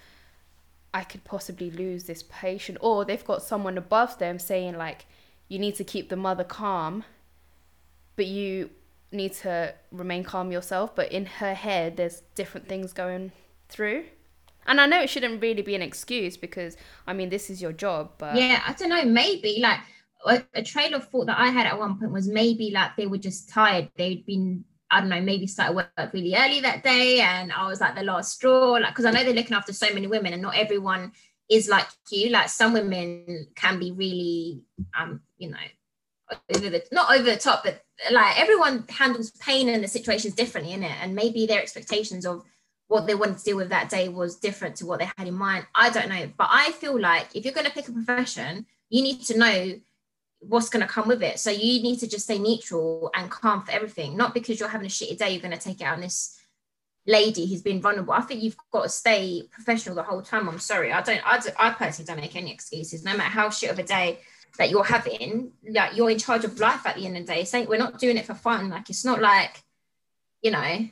[0.93, 5.07] I could possibly lose this patient or they've got someone above them saying like
[5.51, 7.05] you need to keep the mother calm
[8.17, 8.71] but you
[9.13, 13.33] need to remain calm yourself but in her head there's different things going
[13.69, 14.05] through.
[14.67, 17.73] And i know it shouldn't really be an excuse because i mean this is your
[17.73, 19.81] job but yeah i don't know maybe like
[20.27, 23.07] a, a trail of thought that i had at one point was maybe like they
[23.07, 23.91] were just tired.
[23.97, 27.81] They'd been i don't know maybe started work really early that day and i was
[27.81, 30.43] like the last straw like because i know they're looking after so many women and
[30.43, 31.13] not everyone
[31.51, 32.31] is like you.
[32.31, 34.63] Like some women can be really
[34.99, 35.57] um you know
[36.55, 40.73] over the not over the top but like everyone handles pain and the situations differently
[40.73, 42.45] in it and maybe their expectations of
[42.91, 45.35] what they wanted to deal with that day was different to what they had in
[45.35, 45.65] mind.
[45.77, 49.01] I don't know, but I feel like if you're going to pick a profession, you
[49.01, 49.75] need to know
[50.41, 51.39] what's going to come with it.
[51.39, 54.17] So you need to just stay neutral and calm for everything.
[54.17, 56.37] Not because you're having a shitty day, you're going to take it on this
[57.07, 58.13] lady who's been vulnerable.
[58.13, 60.49] I think you've got to stay professional the whole time.
[60.49, 61.21] I'm sorry, I don't.
[61.25, 63.05] I, do, I personally don't make any excuses.
[63.05, 64.19] No matter how shit of a day
[64.59, 67.45] that you're having, like you're in charge of life at the end of the day.
[67.45, 68.71] Saying we're not doing it for fun.
[68.71, 69.63] Like it's not like,
[70.43, 70.89] you know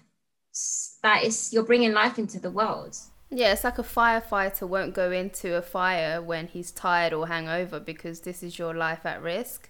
[1.02, 2.96] that is you're bringing life into the world.
[3.30, 7.78] Yeah, it's like a firefighter won't go into a fire when he's tired or hangover
[7.78, 9.68] because this is your life at risk.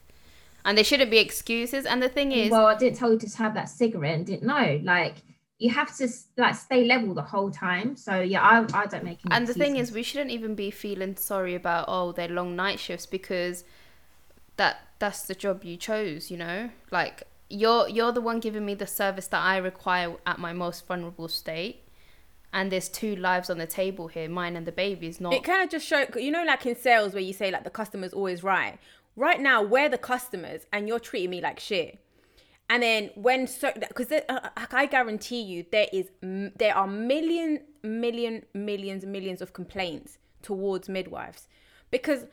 [0.65, 1.85] And there shouldn't be excuses.
[1.85, 4.45] And the thing is, well, I didn't tell you to have that cigarette and didn't
[4.45, 4.81] know.
[4.85, 5.17] Like
[5.59, 7.97] you have to like stay level the whole time.
[7.97, 10.71] So yeah, I, I don't make any and the thing is, we shouldn't even be
[10.71, 13.65] feeling sorry about oh their long night shifts because
[14.59, 16.31] that that's the job you chose.
[16.31, 20.39] You know, like you're you're the one giving me the service that I require at
[20.39, 21.85] my most vulnerable state.
[22.51, 25.35] And there's two lives on the table here, mine and the baby's not.
[25.35, 27.71] It kind of just show, you know, like in sales where you say like the
[27.71, 28.79] customer's always right.
[29.17, 31.99] Right now, we're the customers, and you're treating me like shit.
[32.71, 38.45] And then when so, because uh, I guarantee you, there is there are million, million,
[38.55, 41.49] millions, millions of complaints towards midwives,
[41.91, 42.25] because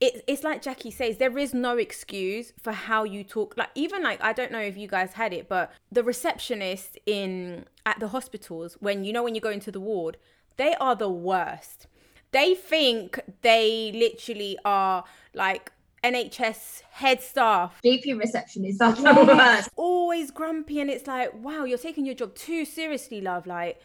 [0.00, 3.54] it, it's like Jackie says, there is no excuse for how you talk.
[3.56, 7.66] Like even like I don't know if you guys had it, but the receptionist in
[7.84, 10.16] at the hospitals when you know when you go into the ward,
[10.56, 11.86] they are the worst.
[12.30, 15.72] They think they literally are like
[16.04, 17.80] NHS head staff.
[17.84, 19.70] GP receptionists are the worst.
[19.76, 23.46] Always grumpy, and it's like, wow, you're taking your job too seriously, love.
[23.46, 23.80] Like,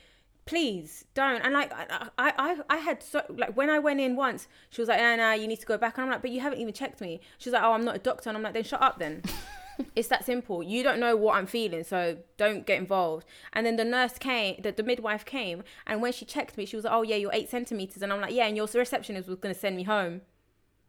[0.45, 1.41] please don't.
[1.41, 4.82] And like, I, I, I, I had so like when I went in once, she
[4.82, 5.97] was like, nah, you need to go back.
[5.97, 7.21] And I'm like, but you haven't even checked me.
[7.38, 8.29] she's like, oh, I'm not a doctor.
[8.29, 9.23] And I'm like, then shut up then.
[9.95, 10.62] it's that simple.
[10.62, 13.25] You don't know what I'm feeling, so don't get involved.
[13.53, 16.75] And then the nurse came, the, the midwife came, and when she checked me, she
[16.75, 18.01] was like, oh yeah, you're eight centimeters.
[18.01, 20.21] And I'm like, yeah, and your receptionist was gonna send me home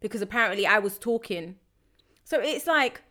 [0.01, 1.57] because apparently I was talking.
[2.25, 3.03] So it's like,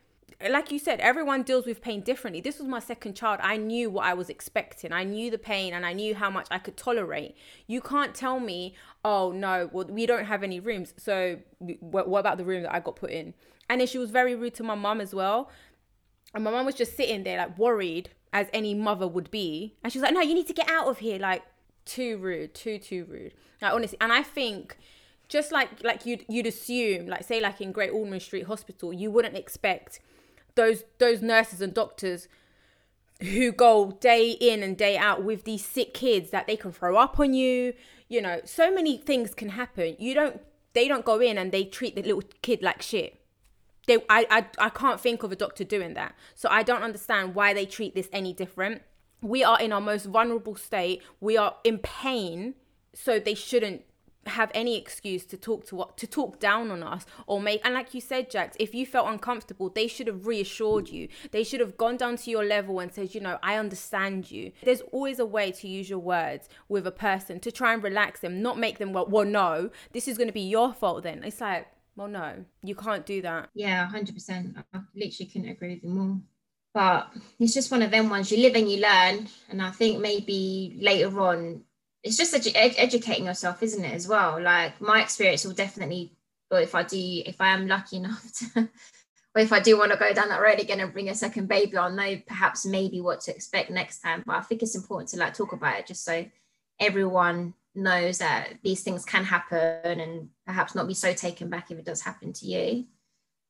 [0.49, 2.41] like you said, everyone deals with pain differently.
[2.41, 3.39] This was my second child.
[3.41, 4.91] I knew what I was expecting.
[4.91, 7.35] I knew the pain and I knew how much I could tolerate.
[7.67, 10.93] You can't tell me, oh no, well, we don't have any rooms.
[10.97, 11.39] So
[11.79, 13.33] what, what about the room that I got put in?
[13.69, 15.49] And then she was very rude to my mum as well.
[16.33, 19.75] And my mum was just sitting there, like worried, as any mother would be.
[19.83, 21.19] And she was like, no, you need to get out of here.
[21.19, 21.43] Like,
[21.85, 23.33] too rude, too, too rude.
[23.61, 23.97] Like, honestly.
[24.01, 24.77] And I think
[25.29, 29.09] just like like you'd you'd assume like say like in Great Ormond Street Hospital you
[29.09, 29.99] wouldn't expect
[30.55, 32.27] those those nurses and doctors
[33.21, 36.97] who go day in and day out with these sick kids that they can throw
[36.97, 37.73] up on you.
[38.09, 39.95] You know so many things can happen.
[39.99, 40.41] You don't
[40.73, 43.19] they don't go in and they treat the little kid like shit.
[43.87, 46.15] They I, I I can't think of a doctor doing that.
[46.35, 48.81] So I don't understand why they treat this any different.
[49.21, 51.01] We are in our most vulnerable state.
[51.21, 52.55] We are in pain
[52.93, 53.83] so they shouldn't
[54.27, 57.73] have any excuse to talk to what to talk down on us or make and
[57.73, 61.07] like you said Jax if you felt uncomfortable they should have reassured you.
[61.31, 64.51] They should have gone down to your level and said you know I understand you.
[64.63, 68.19] There's always a way to use your words with a person to try and relax
[68.21, 71.23] them not make them well, well no this is going to be your fault then.
[71.23, 73.49] It's like well no you can't do that.
[73.53, 76.17] Yeah 100% I literally couldn't agree with you more.
[76.73, 77.09] But
[77.39, 78.31] it's just one of them ones.
[78.31, 79.27] You live and you learn.
[79.49, 81.61] And I think maybe later on
[82.03, 84.41] it's just edu- ed- educating yourself, isn't it, as well?
[84.41, 86.13] Like my experience will definitely,
[86.51, 88.61] or if I do, if I am lucky enough to,
[89.35, 91.47] or if I do want to go down that road again and bring a second
[91.47, 94.23] baby, I'll know perhaps maybe what to expect next time.
[94.25, 96.25] But I think it's important to like talk about it just so
[96.79, 101.77] everyone knows that these things can happen and perhaps not be so taken back if
[101.79, 102.85] it does happen to you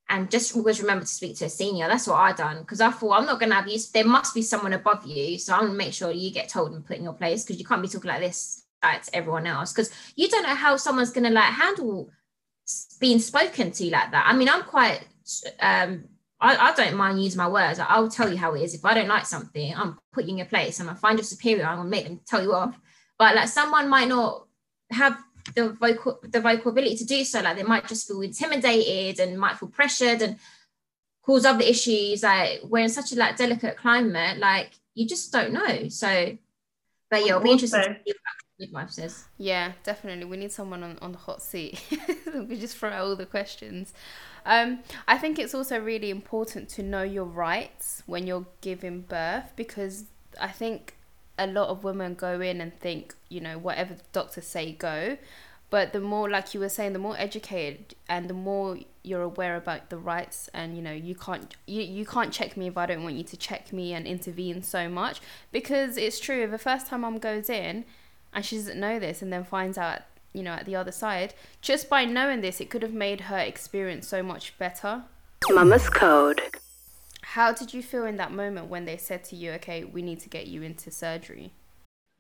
[0.10, 1.88] and just always remember to speak to a senior.
[1.88, 3.80] That's what I done because I thought I'm not gonna have you.
[3.94, 6.86] There must be someone above you, so I'm gonna make sure you get told and
[6.86, 9.72] put in your place because you can't be talking like this like to everyone else
[9.72, 12.10] because you don't know how someone's gonna like handle
[13.00, 14.26] being spoken to like that.
[14.28, 15.08] I mean, I'm quite.
[15.60, 16.06] um
[16.40, 17.80] I, I don't mind using my words.
[17.80, 18.76] I'll tell you how it is.
[18.76, 20.80] If I don't like something, I'm putting you in your place.
[20.80, 21.66] I'm gonna find your superior.
[21.66, 22.78] I'm gonna make them tell you off.
[23.18, 24.48] But like someone might not
[24.92, 25.18] have
[25.56, 29.38] the vocal the vocal ability to do so like they might just feel intimidated and
[29.38, 30.38] might feel pressured and
[31.22, 35.54] cause other issues like we're in such a like delicate climate like you just don't
[35.54, 36.38] know so
[37.10, 40.26] but yeah it'll be interesting to see what midwife says Yeah, definitely.
[40.26, 41.82] We need someone on, on the hot seat.
[42.48, 43.94] we just throw out all the questions.
[44.46, 49.54] Um, I think it's also really important to know your rights when you're giving birth
[49.56, 50.06] because
[50.40, 50.96] I think
[51.38, 55.18] a lot of women go in and think, you know, whatever the doctors say, go.
[55.70, 59.56] But the more, like you were saying, the more educated and the more you're aware
[59.56, 62.86] about the rights, and you know, you can't you, you can't check me if I
[62.86, 65.20] don't want you to check me and intervene so much
[65.52, 66.46] because it's true.
[66.46, 67.86] The first time mom goes in
[68.34, 71.34] and she doesn't know this and then finds out you know at the other side
[71.62, 75.04] just by knowing this it could have made her experience so much better
[75.52, 76.42] Mama's Code.
[77.34, 80.20] How did you feel in that moment when they said to you okay we need
[80.20, 81.52] to get you into surgery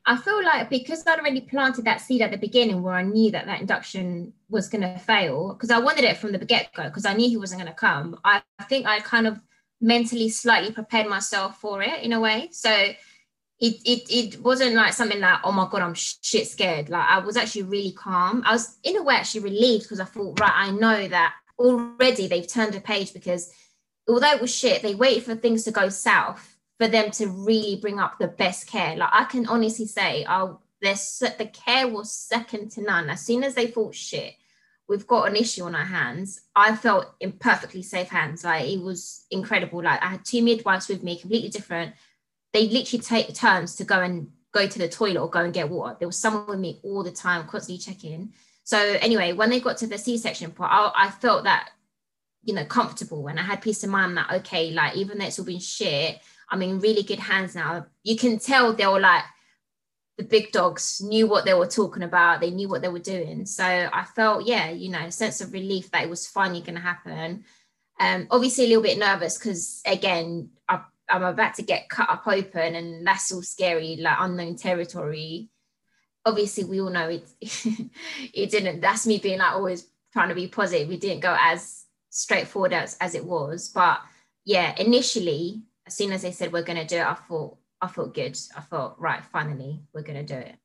[0.05, 3.31] I feel like because I'd already planted that seed at the beginning where I knew
[3.31, 6.83] that that induction was going to fail, because I wanted it from the get go,
[6.83, 8.19] because I knew he wasn't going to come.
[8.25, 9.39] I, think I kind of
[9.79, 12.49] mentally slightly prepared myself for it in a way.
[12.51, 12.95] So it,
[13.59, 16.89] it, it wasn't like something like, oh my God, I'm shit scared.
[16.89, 18.43] Like I was actually really calm.
[18.45, 22.27] I was in a way actually relieved because I thought, right, I know that already
[22.27, 23.53] they've turned a page because
[24.07, 27.77] although it was shit, they waited for things to go south for them to really
[27.77, 28.95] bring up the best care.
[28.95, 30.25] Like I can honestly say,
[30.81, 33.09] this the care was second to none.
[33.09, 34.33] As soon as they thought, shit,
[34.89, 38.43] we've got an issue on our hands, I felt in perfectly safe hands.
[38.43, 39.81] Like it was incredible.
[39.81, 41.93] Like I had two midwives with me, completely different.
[42.51, 45.69] They literally take turns to go and go to the toilet or go and get
[45.69, 45.95] water.
[45.97, 48.33] There was someone with me all the time, constantly checking.
[48.63, 51.69] So anyway, when they got to the C-section part, I, I felt that
[52.43, 55.39] you know comfortable and I had peace of mind that okay, like even though it's
[55.39, 57.85] all been shit, I'm in really good hands now.
[58.03, 59.23] You can tell they were like
[60.17, 62.39] the big dogs knew what they were talking about.
[62.39, 63.45] They knew what they were doing.
[63.45, 66.75] So I felt, yeah, you know, a sense of relief that it was finally going
[66.75, 67.45] to happen.
[67.99, 72.27] Um, obviously a little bit nervous because again, I, I'm about to get cut up
[72.27, 75.49] open, and that's all scary, like unknown territory.
[76.25, 77.27] Obviously, we all know it.
[77.41, 78.81] it didn't.
[78.81, 80.87] That's me being like always trying to be positive.
[80.87, 81.82] we didn't go as
[82.13, 83.99] straightforward as, as it was, but
[84.45, 87.87] yeah, initially as soon as they said we're going to do it, I thought I
[87.87, 88.37] felt good.
[88.55, 90.55] I thought right, finally we're going to do it.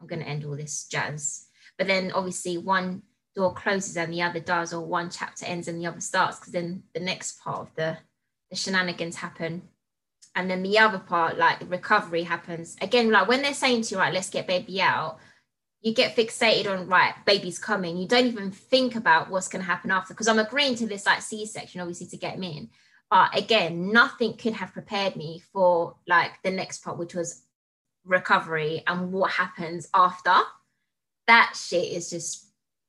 [0.00, 1.46] I'm going to end all this jazz.
[1.78, 3.02] But then obviously one
[3.36, 6.52] door closes and the other does, or one chapter ends and the other starts, because
[6.52, 7.98] then the next part of the
[8.50, 9.62] the shenanigans happen.
[10.36, 13.10] And then the other part, like recovery, happens again.
[13.10, 15.18] Like when they're saying to you, right, let's get baby out,
[15.84, 17.98] you get fixated on right, baby's coming.
[17.98, 20.14] You don't even think about what's going to happen after.
[20.14, 22.70] Because I'm agreeing to this like C-section, obviously, to get him in.
[23.10, 27.42] But again, nothing could have prepared me for like the next part, which was
[28.06, 30.34] recovery and what happens after.
[31.26, 32.46] That shit is just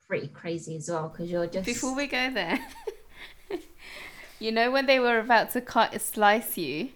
[0.08, 2.60] pretty crazy as well because you're just before we go there
[4.40, 6.90] you know when they were about to cut slice you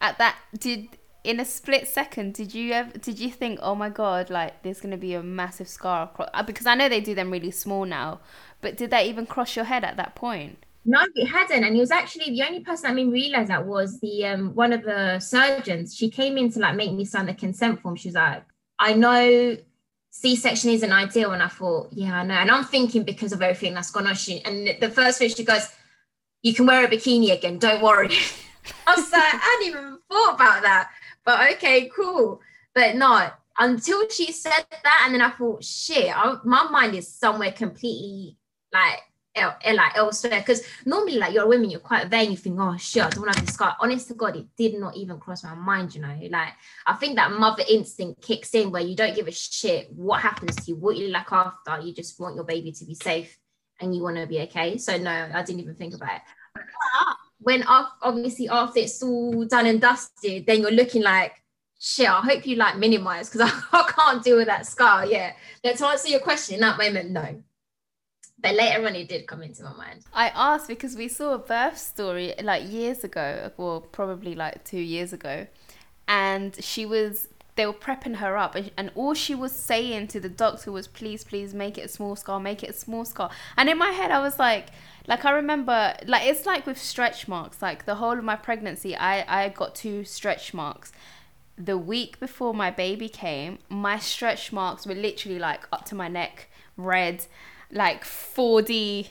[0.00, 0.88] at that did
[1.24, 4.80] in a split second did you ever did you think oh my god like there's
[4.80, 7.84] to be a massive scar across uh, because i know they do them really small
[7.86, 8.20] now
[8.60, 11.80] but did that even cross your head at that point No, it hadn't, and it
[11.80, 14.82] was actually the only person that made me realize that was the um one of
[14.82, 15.96] the surgeons.
[15.96, 17.96] She came in to like make me sign the consent form.
[17.96, 18.44] She was like,
[18.78, 19.56] "I know
[20.10, 23.72] C-section isn't ideal," and I thought, "Yeah, I know." And I'm thinking because of everything
[23.74, 24.14] that's gone on.
[24.14, 25.64] She and the first thing she goes,
[26.42, 27.58] "You can wear a bikini again.
[27.58, 28.10] Don't worry."
[28.86, 30.90] I was like, I hadn't even thought about that,
[31.24, 32.40] but okay, cool.
[32.74, 37.08] But no, until she said that, and then I thought, shit, I, my mind is
[37.08, 38.36] somewhere completely
[38.72, 39.00] like
[39.34, 40.40] el- el- like elsewhere.
[40.40, 42.30] Because normally, like you're a woman, you're quite vain.
[42.32, 43.76] You think, oh shit, I don't want to have this scar.
[43.80, 45.94] Honest to God, it did not even cross my mind.
[45.94, 46.52] You know, like
[46.86, 50.56] I think that mother instinct kicks in where you don't give a shit what happens
[50.56, 51.80] to you, what you like after.
[51.80, 53.38] You just want your baby to be safe
[53.80, 54.78] and you want to be okay.
[54.78, 56.22] So no, I didn't even think about it.
[57.44, 61.42] When af- obviously after it's all done and dusted, then you're looking like
[61.78, 62.08] shit.
[62.08, 65.06] I hope you like minimize because I, I can't deal with that scar.
[65.06, 65.32] Yeah.
[65.62, 67.42] Now to answer your question in that moment, no.
[68.40, 70.02] But later on, it did come into my mind.
[70.12, 74.80] I asked because we saw a birth story like years ago, well, probably like two
[74.80, 75.46] years ago,
[76.08, 80.28] and she was they were prepping her up, and all she was saying to the
[80.28, 83.68] doctor was, "Please, please, make it a small scar, make it a small scar." And
[83.68, 84.68] in my head, I was like,
[85.06, 87.60] like I remember, like it's like with stretch marks.
[87.60, 90.92] Like the whole of my pregnancy, I I got two stretch marks.
[91.56, 96.08] The week before my baby came, my stretch marks were literally like up to my
[96.08, 97.26] neck, red,
[97.70, 99.08] like 4D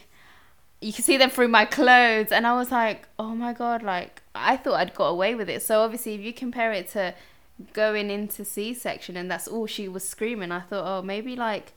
[0.83, 4.21] you can see them through my clothes and i was like oh my god like
[4.35, 7.13] i thought i'd got away with it so obviously if you compare it to
[7.71, 11.71] going into c-section and that's all she was screaming i thought oh maybe like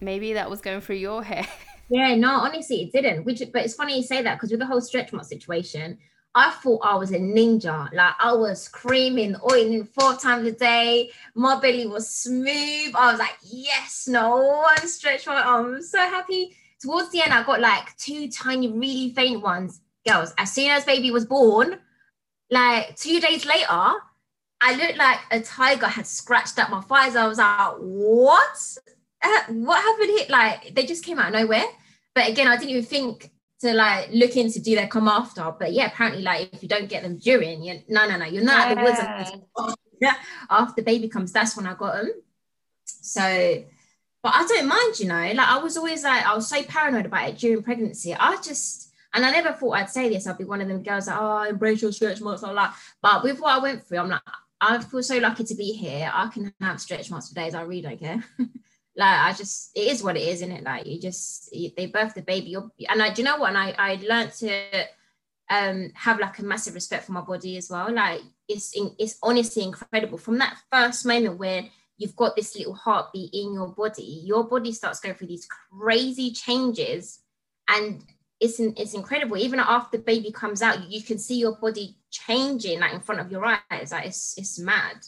[0.00, 1.46] maybe that was going through your hair
[1.88, 3.24] Yeah, no, honestly, it didn't.
[3.24, 5.98] Which, but it's funny you say that because with the whole stretch mark situation,
[6.34, 7.92] I thought I was a ninja.
[7.92, 11.10] Like I was screaming, oiling four times a day.
[11.34, 12.94] My belly was smooth.
[12.96, 15.40] I was like, yes, no one stretch my.
[15.40, 16.56] I'm so happy.
[16.80, 19.80] Towards the end, I got like two tiny, really faint ones.
[20.06, 21.78] Girls, as soon as baby was born,
[22.50, 23.92] like two days later,
[24.60, 27.16] I looked like a tiger had scratched up my thighs.
[27.16, 28.78] I was like, what?
[29.24, 30.26] Uh, what happened here?
[30.28, 31.64] Like they just came out of nowhere.
[32.14, 35.52] But again, I didn't even think to like look into do they come after.
[35.58, 38.44] But yeah, apparently, like if you don't get them during, you no, no, no, you're
[38.44, 40.14] not at the woods
[40.50, 41.32] after baby comes.
[41.32, 42.12] That's when I got them.
[42.84, 43.64] So,
[44.22, 45.32] but I don't mind, you know.
[45.34, 48.14] Like I was always like I was so paranoid about it during pregnancy.
[48.14, 50.26] I just and I never thought I'd say this.
[50.26, 52.74] I'd be one of them girls like, oh, embrace your stretch marks, all that.
[53.00, 54.20] But with what I went through, I'm like,
[54.60, 56.10] I feel so lucky to be here.
[56.12, 57.54] I can have stretch marks for days.
[57.54, 58.24] I really don't care.
[58.96, 60.64] like I just it is what it is, isn't it?
[60.64, 62.50] Like you just you, they birth the baby.
[62.50, 63.48] You're, and I do you know what?
[63.48, 64.86] And I I learned to
[65.50, 67.92] um have like a massive respect for my body as well.
[67.92, 71.64] Like it's in, it's honestly incredible from that first moment where
[71.96, 74.22] you've got this little heartbeat in your body.
[74.24, 77.20] Your body starts going through these crazy changes,
[77.68, 78.04] and
[78.40, 79.36] it's in, it's incredible.
[79.36, 83.00] Even after the baby comes out, you, you can see your body changing like in
[83.00, 83.90] front of your eyes.
[83.90, 84.98] Like it's it's mad.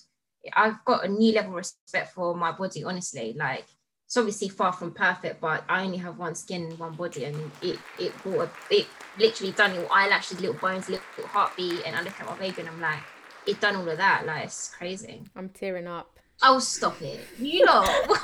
[0.55, 3.34] I've got a new level of respect for my body, honestly.
[3.37, 3.66] Like
[4.07, 7.50] it's obviously far from perfect, but I only have one skin and one body, and
[7.61, 8.86] it it brought a, it
[9.18, 12.68] literally done little eyelashes, little bones, little, heartbeat, and I look at my baby and
[12.68, 13.00] I'm like,
[13.46, 14.24] it done all of that.
[14.24, 15.22] Like it's crazy.
[15.34, 16.18] I'm tearing up.
[16.40, 17.20] Oh, stop it!
[17.38, 17.84] You know?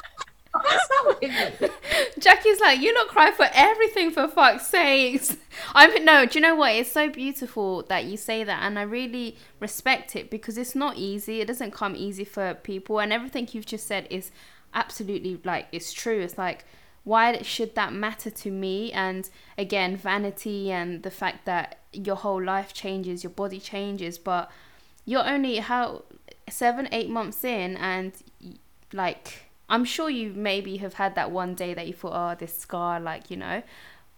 [2.19, 5.37] Jackie's like, you not cry for everything for fuck's sakes.
[5.75, 6.77] I'm no, do you know what?
[6.77, 10.97] It's so beautiful that you say that, and I really respect it because it's not
[10.97, 11.41] easy.
[11.41, 14.31] It doesn't come easy for people, and everything you've just said is
[14.75, 16.21] absolutely like it's true.
[16.21, 16.65] It's like
[17.05, 18.93] why should that matter to me?
[18.93, 24.51] And again, vanity and the fact that your whole life changes, your body changes, but
[25.05, 26.05] you're only how
[26.49, 28.13] seven, eight months in, and
[28.93, 32.57] like I'm sure you maybe have had that one day that you thought, oh, this
[32.57, 33.63] scar, like you know.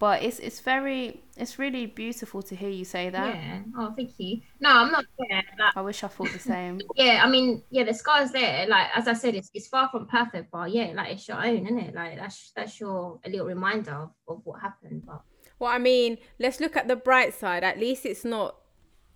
[0.00, 3.34] But it's it's very it's really beautiful to hear you say that.
[3.34, 3.60] Yeah.
[3.78, 4.40] Oh, thank you.
[4.60, 5.42] No, I'm not there.
[5.58, 6.80] Like, I wish I thought the same.
[6.96, 8.66] yeah, I mean, yeah, the scar's there.
[8.66, 11.64] Like as I said, it's, it's far from perfect, but yeah, like it's your own,
[11.64, 11.94] isn't it?
[11.94, 15.04] Like that's that's your a little reminder of, of what happened.
[15.06, 15.22] But
[15.60, 17.62] Well, I mean, let's look at the bright side.
[17.62, 18.56] At least it's not,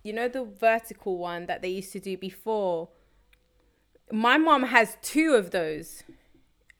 [0.03, 2.89] you know, the vertical one that they used to do before.
[4.11, 6.03] My mom has two of those.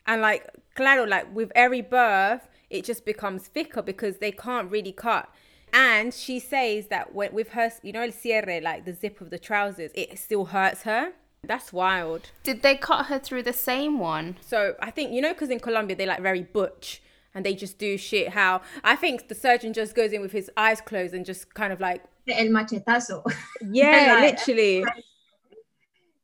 [0.08, 4.92] And like, claro, like with every birth, it just becomes thicker because they can't really
[4.92, 5.30] cut.
[5.72, 9.30] And she says that when, with her, you know, el cierre, like the zip of
[9.30, 11.12] the trousers, it still hurts her.
[11.44, 12.32] That's wild.
[12.44, 14.38] Did they cut her through the same one?
[14.42, 17.02] So I think you know because in Colombia they like very butch
[17.34, 18.30] and they just do shit.
[18.30, 21.72] How I think the surgeon just goes in with his eyes closed and just kind
[21.72, 23.24] of like el machetazo.
[23.62, 24.84] yeah, Like- literally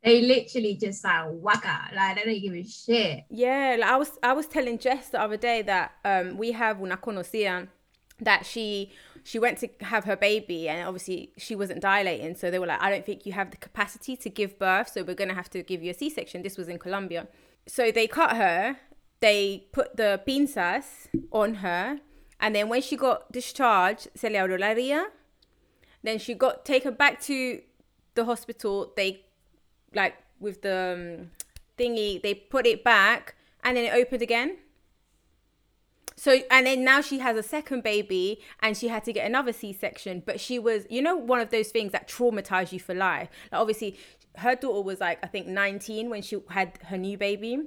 [0.06, 1.90] they literally just like waka.
[1.96, 3.24] Like they don't give a shit.
[3.30, 3.76] yeah.
[3.80, 6.98] Like I was I was telling Jess the other day that um we have una
[6.98, 7.68] conocida
[8.22, 8.92] that she
[9.24, 12.82] she went to have her baby and obviously she wasn't dilating so they were like
[12.82, 15.64] I don't think you have the capacity to give birth so we're gonna have to
[15.64, 16.44] give you a C-section.
[16.44, 17.28] This was in Colombia,
[17.68, 18.78] so they cut her.
[19.22, 22.00] They put the pinzas on her,
[22.40, 25.06] and then when she got discharged, se le.
[26.04, 27.62] Then she got taken back to
[28.14, 28.94] the hospital.
[28.96, 29.25] They
[29.96, 31.32] like with the um,
[31.78, 34.58] thingy, they put it back, and then it opened again.
[36.16, 39.52] So and then now she has a second baby and she had to get another
[39.52, 43.30] C-section, but she was, you know, one of those things that traumatize you for life.
[43.52, 43.98] Like obviously,
[44.38, 47.64] her daughter was like I think 19 when she had her new baby,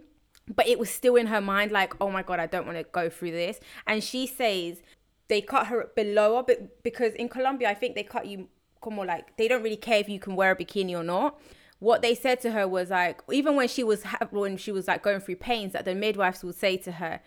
[0.55, 2.85] but it was still in her mind like, oh my god, I don't want to
[2.85, 3.61] go through this.
[3.87, 4.81] And she says
[5.29, 8.49] they cut her below but because in Colombia, I think they cut you
[8.81, 11.39] como like they don't really care if you can wear a bikini or not
[11.81, 15.03] what they said to her was like even when she was when she was like
[15.03, 17.21] going through pains that the midwives would say to her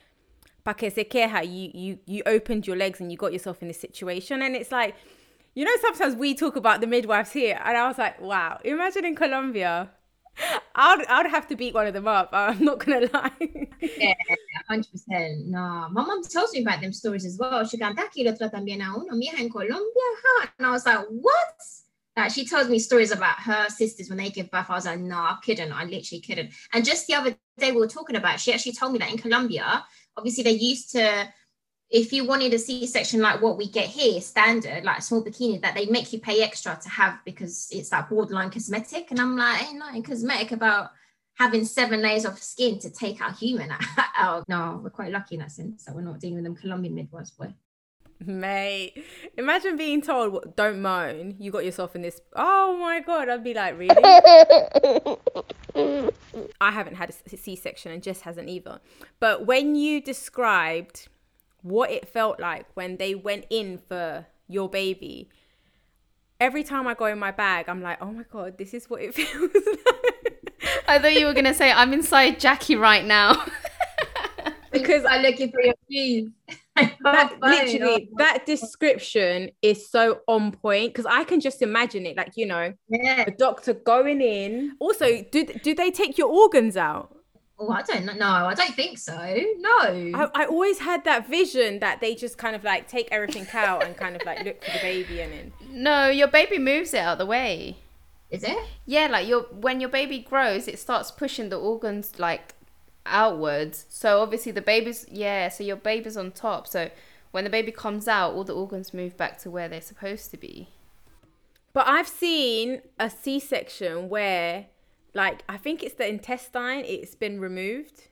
[1.43, 4.71] you you you opened your legs and you got yourself in this situation and it's
[4.71, 4.95] like
[5.55, 9.05] you know sometimes we talk about the midwives here and i was like wow imagine
[9.05, 9.89] in colombia
[10.75, 12.29] I'd, I'd have to beat one of them up.
[12.33, 13.31] I'm not gonna lie.
[13.81, 14.13] yeah,
[14.67, 15.47] hundred percent.
[15.47, 17.65] No, my mom tells me about them stories as well.
[17.65, 19.77] She canta aquí lo tratan bien a uno, mija en Colombia,
[20.23, 20.47] huh?
[20.57, 21.55] And I was like, what?
[22.17, 24.69] Like she tells me stories about her sisters when they give birth.
[24.69, 25.71] I was like, no, I couldn't.
[25.71, 26.51] I literally couldn't.
[26.73, 29.17] And just the other day we were talking about, she actually told me that in
[29.17, 29.85] Colombia,
[30.17, 31.27] obviously they used to
[31.91, 35.61] if you wanted a c-section like what we get here standard like a small bikini
[35.61, 39.35] that they make you pay extra to have because it's like borderline cosmetic and i'm
[39.35, 40.91] like ain't nothing cosmetic about
[41.37, 43.69] having seven layers of skin to take our human
[44.17, 46.95] out no we're quite lucky in that sense that we're not dealing with them colombian
[46.95, 47.53] midwives boy
[48.25, 49.03] Mate,
[49.37, 52.21] imagine being told, don't moan, you got yourself in this.
[52.35, 53.95] Oh my God, I'd be like, really?
[56.61, 58.79] I haven't had a C section and Jess hasn't either.
[59.19, 61.07] But when you described
[61.63, 65.29] what it felt like when they went in for your baby,
[66.39, 69.01] every time I go in my bag, I'm like, oh my God, this is what
[69.01, 70.53] it feels like.
[70.87, 73.45] I thought you were going to say, I'm inside Jackie right now.
[74.71, 76.29] because I'm looking for your keys.
[77.03, 82.37] that literally that description is so on point because I can just imagine it like
[82.37, 83.25] you know yeah.
[83.25, 87.13] the doctor going in also do do they take your organs out
[87.61, 88.13] Oh, I don't know.
[88.13, 89.13] No, I don't think so.
[89.59, 89.77] No.
[89.77, 93.83] I, I always had that vision that they just kind of like take everything out
[93.83, 95.53] and kind of like look for the baby and then.
[95.69, 97.77] No, your baby moves it out of the way.
[98.31, 98.57] Is it?
[98.87, 102.55] Yeah, like your when your baby grows, it starts pushing the organs like
[103.05, 103.85] outwards.
[103.89, 106.67] So obviously the baby's yeah, so your baby's on top.
[106.67, 106.89] So
[107.31, 110.37] when the baby comes out, all the organs move back to where they're supposed to
[110.37, 110.69] be.
[111.73, 114.67] But I've seen a C-section where
[115.13, 118.07] like I think it's the intestine, it's been removed.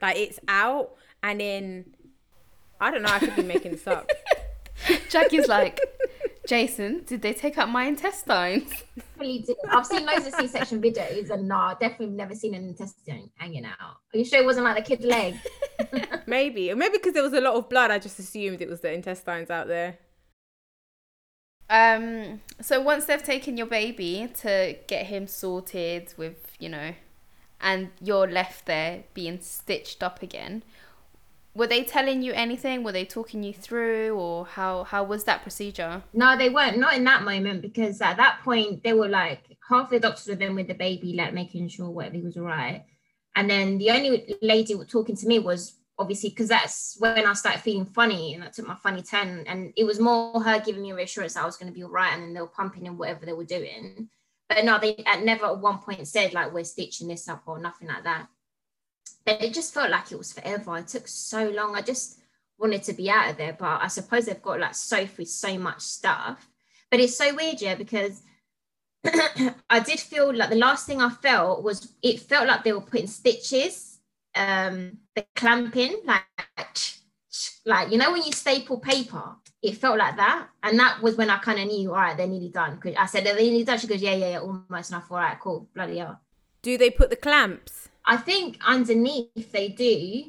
[0.00, 1.94] Like it's out and then
[2.80, 4.10] I don't know, I could be making this up.
[5.08, 5.80] Jackie's like,
[6.46, 8.72] Jason, did they take out my intestines?
[9.20, 13.78] I've seen loads of C-section videos, and no, definitely never seen an intestine hanging out.
[13.80, 15.36] Are you sure it wasn't like the kid's leg?
[16.26, 18.80] maybe, or maybe because there was a lot of blood, I just assumed it was
[18.80, 19.98] the intestines out there.
[21.68, 22.42] Um.
[22.60, 26.94] So once they've taken your baby to get him sorted with, you know,
[27.60, 30.62] and you're left there being stitched up again,
[31.56, 32.82] were they telling you anything?
[32.82, 36.02] Were they talking you through, or how how was that procedure?
[36.12, 36.78] No, they weren't.
[36.78, 40.34] Not in that moment because at that point they were like half the doctors were
[40.34, 42.84] then with the baby, like making sure whatever was all right,
[43.34, 47.62] and then the only lady talking to me was obviously because that's when I started
[47.62, 50.92] feeling funny and I took my funny turn, and it was more her giving me
[50.92, 52.98] reassurance that I was going to be all right, and then they were pumping in
[52.98, 54.08] whatever they were doing.
[54.48, 57.58] But no, they at never at one point said like we're stitching this up or
[57.58, 58.28] nothing like that
[59.26, 60.78] but it just felt like it was forever.
[60.78, 61.74] It took so long.
[61.74, 62.20] I just
[62.58, 65.58] wanted to be out of there, but I suppose they've got like so through so
[65.58, 66.48] much stuff.
[66.90, 68.22] But it's so weird, yeah, because
[69.04, 72.80] I did feel like the last thing I felt was it felt like they were
[72.80, 73.98] putting stitches,
[74.36, 76.22] um, the clamping, like
[77.66, 81.30] like you know when you staple paper, it felt like that, and that was when
[81.30, 82.76] I kind of knew, all right, they're nearly done.
[82.76, 83.78] Because I said they're nearly done.
[83.78, 85.10] She goes, yeah, yeah, yeah, almost enough.
[85.10, 86.20] All right, cool, bloody hell.
[86.62, 87.88] Do they put the clamps?
[88.06, 90.24] I think underneath they do.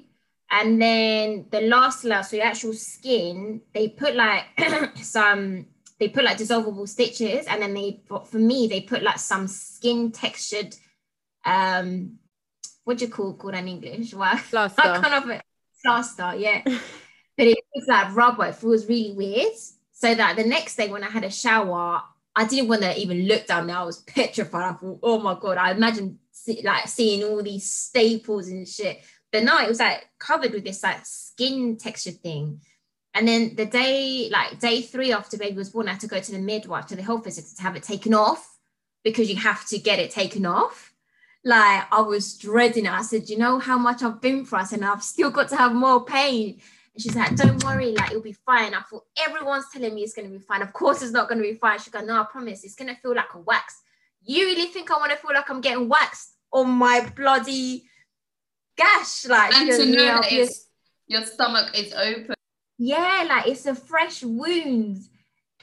[0.50, 4.46] And then the last layer, so the actual skin, they put like
[4.96, 5.68] some,
[6.00, 7.46] they put like dissolvable stitches.
[7.48, 10.76] And then they, for me, they put like some skin textured,
[11.46, 12.18] um,
[12.88, 14.14] what do you call called in English?
[14.14, 14.82] Well, plaster.
[14.82, 15.42] kind of a
[15.84, 16.62] plaster, yeah.
[16.64, 18.46] but it was like rubber.
[18.46, 19.54] It was really weird.
[19.92, 22.02] So that the next day when I had a shower,
[22.36, 23.78] I didn't want to even look down there.
[23.78, 24.64] I was petrified.
[24.64, 25.58] I thought, oh my god!
[25.58, 29.02] I imagine see, like seeing all these staples and shit.
[29.32, 32.62] But no, it was like covered with this like skin texture thing.
[33.14, 36.20] And then the day, like day three after baby was born, I had to go
[36.20, 38.58] to the midwife, to the health visitor to have it taken off
[39.04, 40.94] because you have to get it taken off.
[41.44, 42.92] Like I was dreading it.
[42.92, 44.60] I said, you know how much I've been through?
[44.60, 46.60] I said, I've still got to have more pain.
[46.94, 48.74] And she's like, don't worry, like it'll be fine.
[48.74, 50.62] I thought everyone's telling me it's gonna be fine.
[50.62, 51.80] Of course it's not gonna be fine.
[51.80, 53.82] She goes, no, I promise, it's gonna feel like a wax.
[54.24, 57.84] You really think I want to feel like I'm getting waxed on my bloody
[58.78, 59.26] gash.
[59.28, 60.68] Like, And to know that be it's,
[61.08, 62.36] your stomach is open.
[62.78, 64.98] yeah, like it's a fresh wound.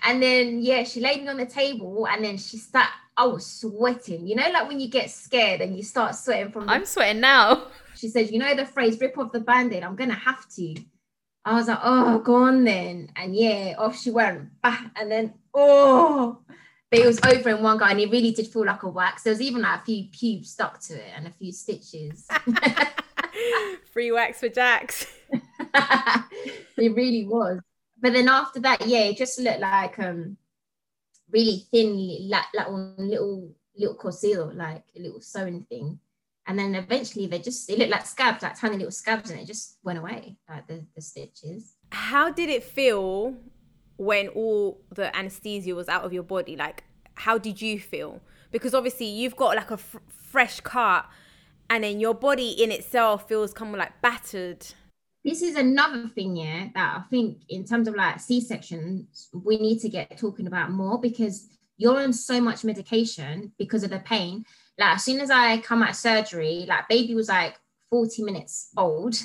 [0.05, 3.47] And then yeah, she laid me on the table and then she start I was
[3.47, 4.27] sweating.
[4.27, 7.21] You know, like when you get scared and you start sweating from the I'm sweating
[7.21, 7.69] now.
[7.95, 10.75] she said, you know the phrase rip off the band-aid, I'm gonna have to.
[11.45, 13.11] I was like, oh go on then.
[13.17, 14.49] And yeah, off she went.
[14.63, 16.39] Bah, and then oh
[16.95, 19.25] but it was over in one go and it really did feel like a wax.
[19.25, 22.29] There was even like a few pubes stuck to it and a few stitches.
[23.93, 25.05] Free wax for Jax.
[25.75, 27.59] it really was.
[28.01, 30.37] But then after that, yeah, it just looked like um
[31.33, 35.99] really thin, like like little little conceal, like a little sewing thing.
[36.47, 39.49] And then eventually they just it looked like scabs, like tiny little scabs, and it
[39.49, 41.75] just went away, like the, the stitches.
[41.91, 43.35] How did it feel
[43.97, 46.57] when all the anesthesia was out of your body?
[46.57, 46.85] Like,
[47.15, 48.21] how did you feel?
[48.51, 51.07] Because obviously you've got like a fresh cut,
[51.71, 54.67] and then your body in itself feels kind of like battered.
[55.25, 59.57] This is another thing, yeah, that I think in terms of like C sections, we
[59.57, 64.01] need to get talking about more because you're on so much medication because of the
[64.01, 64.45] pain.
[64.79, 67.57] Like as soon as I come out of surgery, like baby was like
[67.91, 69.17] 40 minutes old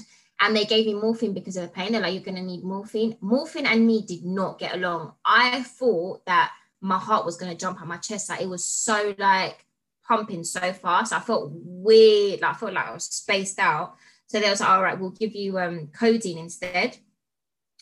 [0.41, 1.91] and they gave me morphine because of the pain.
[1.91, 3.17] They're like, you're gonna need morphine.
[3.21, 5.13] Morphine and me did not get along.
[5.25, 8.29] I thought that my heart was gonna jump out my chest.
[8.29, 9.65] Like it was so like
[10.07, 11.11] pumping so fast.
[11.11, 12.41] I felt weird.
[12.41, 13.95] Like I felt like I was spaced out.
[14.27, 16.97] So they was like, all right, we'll give you um codeine instead.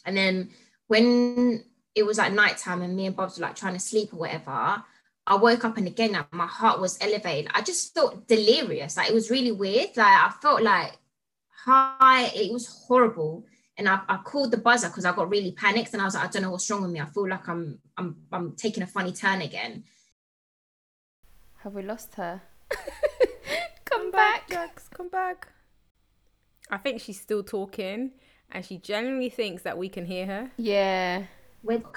[0.06, 0.50] And then
[0.88, 4.18] when it was like nighttime and me and Bobs were like trying to sleep or
[4.18, 4.84] whatever,
[5.28, 7.52] I woke up and again like, my heart was elevated.
[7.54, 8.98] I just felt delirious.
[8.98, 9.96] Like it was really weird.
[9.96, 10.94] Like I felt like
[11.68, 12.32] high.
[12.34, 13.46] It was horrible.
[13.78, 16.28] And I, I called the buzzer because I got really panicked and I was like,
[16.28, 17.00] I don't know what's wrong with me.
[17.00, 19.84] I feel like I'm I'm I'm taking a funny turn again.
[21.64, 22.42] Have we lost her?
[23.86, 24.50] Come back.
[24.50, 25.48] Jax, come back.
[26.70, 28.12] I think she's still talking,
[28.52, 30.52] and she genuinely thinks that we can hear her.
[30.58, 31.24] Yeah.
[31.64, 31.84] With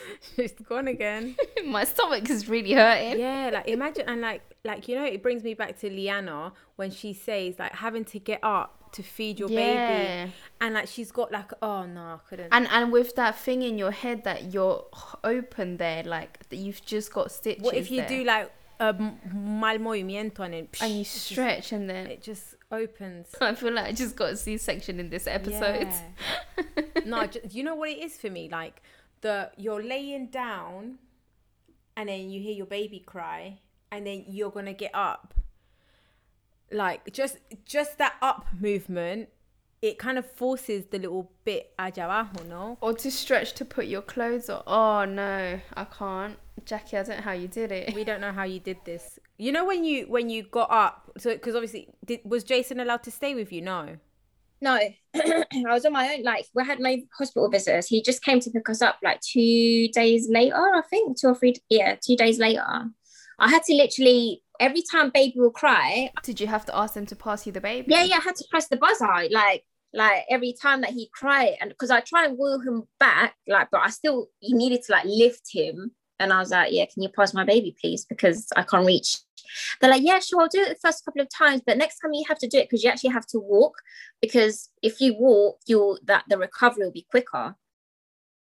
[0.36, 1.36] She's gone again.
[1.64, 3.18] My stomach is really hurting.
[3.20, 6.90] yeah, like imagine and like like you know, it brings me back to Liana when
[6.90, 10.24] she says like having to get up to feed your Yeah.
[10.26, 12.48] baby, and like she's got like oh no, I couldn't.
[12.52, 14.84] And and with that thing in your head that you're
[15.24, 17.62] open there, like that you've just got stitches.
[17.62, 18.92] what if you there, do like a
[19.32, 23.28] mal movimiento and and you stretch and then it just opens.
[23.40, 25.88] I feel like I just got a C section in this episode.
[26.58, 26.82] Yeah.
[27.06, 28.48] no, ju- you know what it is for me?
[28.50, 28.82] Like
[29.22, 30.98] the you're laying down,
[31.96, 33.58] and then you hear your baby cry,
[33.90, 35.34] and then you're gonna get up.
[36.70, 39.28] Like just just that up movement,
[39.82, 42.78] it kind of forces the little bit abajo, no?
[42.80, 44.62] Or to stretch to put your clothes on.
[44.66, 46.36] Oh no, I can't.
[46.64, 47.94] Jackie, I don't know how you did it.
[47.94, 49.18] We don't know how you did this.
[49.38, 53.02] You know when you when you got up, so because obviously did, was Jason allowed
[53.04, 53.60] to stay with you?
[53.60, 53.96] No.
[54.62, 54.78] No,
[55.14, 56.22] I was on my own.
[56.22, 57.88] Like we had no hospital visitors.
[57.88, 61.34] He just came to pick us up like two days later, I think, two or
[61.34, 61.56] three.
[61.68, 62.64] Yeah, two days later.
[63.38, 66.10] I had to literally every time baby will cry.
[66.22, 67.88] Did you have to ask them to pass you the baby?
[67.90, 71.56] Yeah, yeah, I had to press the buzzer like like every time that he cried,
[71.60, 74.92] and because I try and wheel him back, like, but I still he needed to
[74.92, 75.90] like lift him,
[76.20, 79.18] and I was like, yeah, can you pass my baby, please, because I can't reach.
[79.80, 82.12] They're like, yeah, sure, I'll do it the first couple of times, but next time
[82.12, 83.74] you have to do it because you actually have to walk,
[84.20, 87.56] because if you walk, you'll that the recovery will be quicker.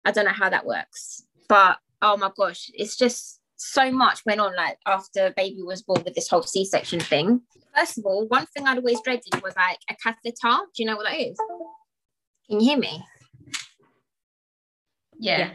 [0.05, 4.41] I don't know how that works, but oh my gosh, it's just so much went
[4.41, 7.41] on like after baby was born with this whole C-section thing.
[7.77, 10.65] First of all, one thing I'd always dreaded was like a catheter.
[10.75, 11.37] Do you know what that is?
[12.49, 13.05] Can you hear me?
[15.19, 15.51] Yeah.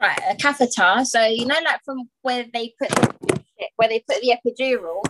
[0.00, 1.04] Right, a catheter.
[1.04, 3.40] So you know, like from where they put the,
[3.76, 5.02] where they put the epidural.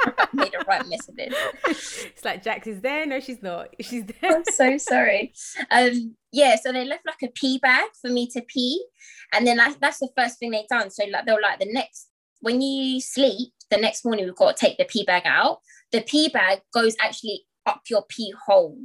[0.00, 1.34] I made a right mess of it.
[1.64, 3.06] It's like Jax is there.
[3.06, 3.68] No, she's not.
[3.80, 4.36] She's there.
[4.36, 5.32] I'm so sorry.
[5.70, 8.84] Um, yeah, so they left like a pee bag for me to pee,
[9.32, 10.90] and then that's, that's the first thing they done.
[10.90, 12.08] So like they're like the next
[12.40, 15.60] when you sleep, the next morning we've got to take the pee bag out.
[15.92, 18.78] The pee bag goes actually up your pee hole,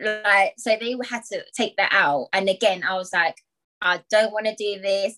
[0.00, 2.28] like so they had to take that out.
[2.32, 3.36] And again, I was like,
[3.80, 5.16] I don't want to do this.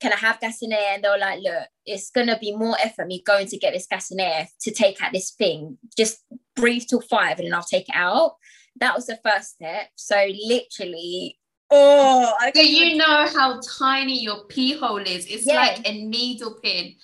[0.00, 0.94] Can I have gas in air?
[0.94, 3.86] And they were like, look, it's gonna be more effort me going to get this
[3.86, 5.78] gas in air to take out this thing.
[5.96, 6.18] Just
[6.56, 8.36] breathe till five and then I'll take it out.
[8.80, 9.88] That was the first step.
[9.96, 11.38] So literally,
[11.70, 15.26] oh, I So you know how tiny your pee hole is.
[15.26, 15.56] It's Yeah.
[15.56, 16.94] like a needle pin.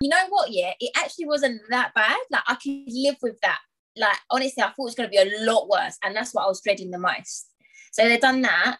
[0.00, 0.50] you know what?
[0.50, 2.18] Yeah, it actually wasn't that bad.
[2.30, 3.58] Like I could live with that.
[3.96, 6.48] Like honestly, I thought it was gonna be a lot worse, and that's what I
[6.48, 7.48] was dreading the most.
[7.92, 8.78] So they've done that.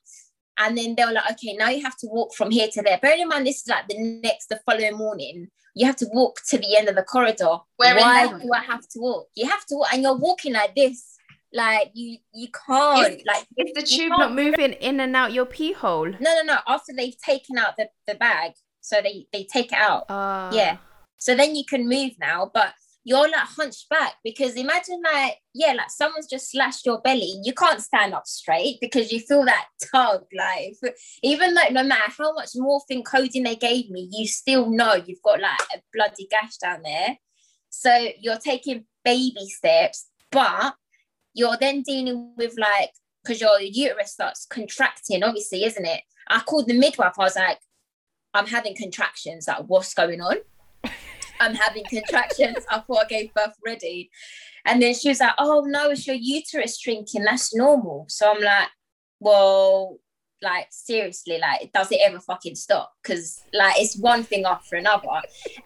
[0.58, 2.98] And then they were like, okay, now you have to walk from here to there.
[3.02, 5.48] Bearing in mind, this is like the next, the following morning.
[5.74, 7.58] You have to walk to the end of the corridor.
[7.78, 9.28] Wearing Why do I have to walk?
[9.34, 11.16] You have to walk, and you're walking like this.
[11.52, 13.14] Like you, you can't.
[13.14, 16.06] Is- like Is the tube not moving in and out your pee hole?
[16.06, 16.58] No, no, no.
[16.66, 20.08] After they've taken out the, the bag, so they they take it out.
[20.10, 20.76] Uh, Yeah.
[21.16, 22.74] So then you can move now, but
[23.06, 27.38] you're like hunched back because imagine like yeah, like someone's just slashed your belly.
[27.42, 30.24] You can't stand up straight because you feel that tug.
[30.36, 30.74] Like
[31.22, 35.22] even like no matter how much morphine codeine they gave me, you still know you've
[35.22, 37.18] got like a bloody gash down there.
[37.68, 40.74] So you're taking baby steps, but
[41.34, 42.90] you're then dealing with like
[43.22, 46.02] because your uterus starts contracting, obviously, isn't it?
[46.28, 47.18] I called the midwife.
[47.18, 47.58] I was like,
[48.32, 49.46] I'm having contractions.
[49.46, 50.36] Like, what's going on?
[51.40, 52.64] I'm having contractions.
[52.70, 54.10] I thought I gave birth already.
[54.64, 57.24] And then she was like, Oh no, it's your uterus shrinking.
[57.24, 58.06] That's normal.
[58.08, 58.68] So I'm like,
[59.20, 59.98] Well,
[60.42, 62.92] like seriously, like, does it ever fucking stop?
[63.02, 65.08] Because like it's one thing after another.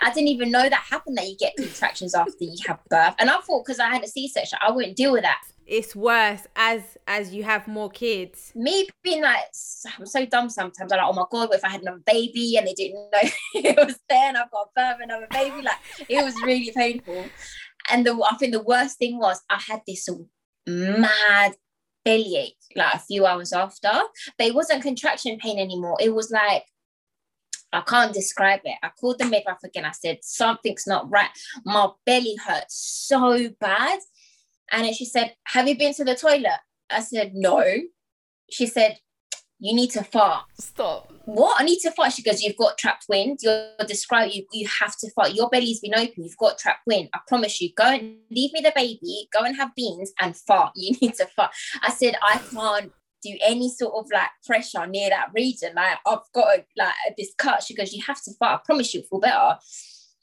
[0.00, 3.14] I didn't even know that happened that you get contractions after you have birth.
[3.18, 5.40] And I thought because I had a C-section, I wouldn't deal with that.
[5.68, 8.52] It's worse as as you have more kids.
[8.54, 9.44] me being like
[9.98, 10.92] I'm so dumb sometimes.
[10.92, 13.18] I'm like, oh my god, if I had another baby and they didn't know
[13.54, 15.62] it was there and I've got birth another baby?
[15.62, 15.76] Like
[16.08, 17.26] it was really painful.
[17.90, 20.08] And the I think the worst thing was I had this
[20.66, 21.54] mad
[22.04, 23.90] bellyache like a few hours after,
[24.38, 25.98] but it wasn't contraction pain anymore.
[26.00, 26.64] It was like
[27.72, 28.78] I can't describe it.
[28.82, 29.84] I called the midwife again.
[29.84, 31.28] I said, something's not right.
[31.64, 34.00] My belly hurts so bad.
[34.72, 36.60] And then she said, Have you been to the toilet?
[36.90, 37.64] I said, No.
[38.50, 38.98] She said,
[39.58, 40.44] You need to fart.
[40.58, 41.12] Stop.
[41.24, 41.60] What?
[41.60, 42.12] I need to fart.
[42.12, 43.38] She goes, You've got trapped wind.
[43.42, 45.34] You're describing you, you have to fart.
[45.34, 46.24] Your belly's been open.
[46.24, 47.08] You've got trapped wind.
[47.14, 47.70] I promise you.
[47.76, 49.28] Go and leave me the baby.
[49.32, 50.72] Go and have beans and fart.
[50.76, 51.50] You need to fart.
[51.82, 55.72] I said, I can't do any sort of like pressure near that region.
[55.74, 57.62] Like I've got a, like this cut.
[57.62, 58.60] She goes, You have to fart.
[58.60, 59.58] I promise you'll feel better.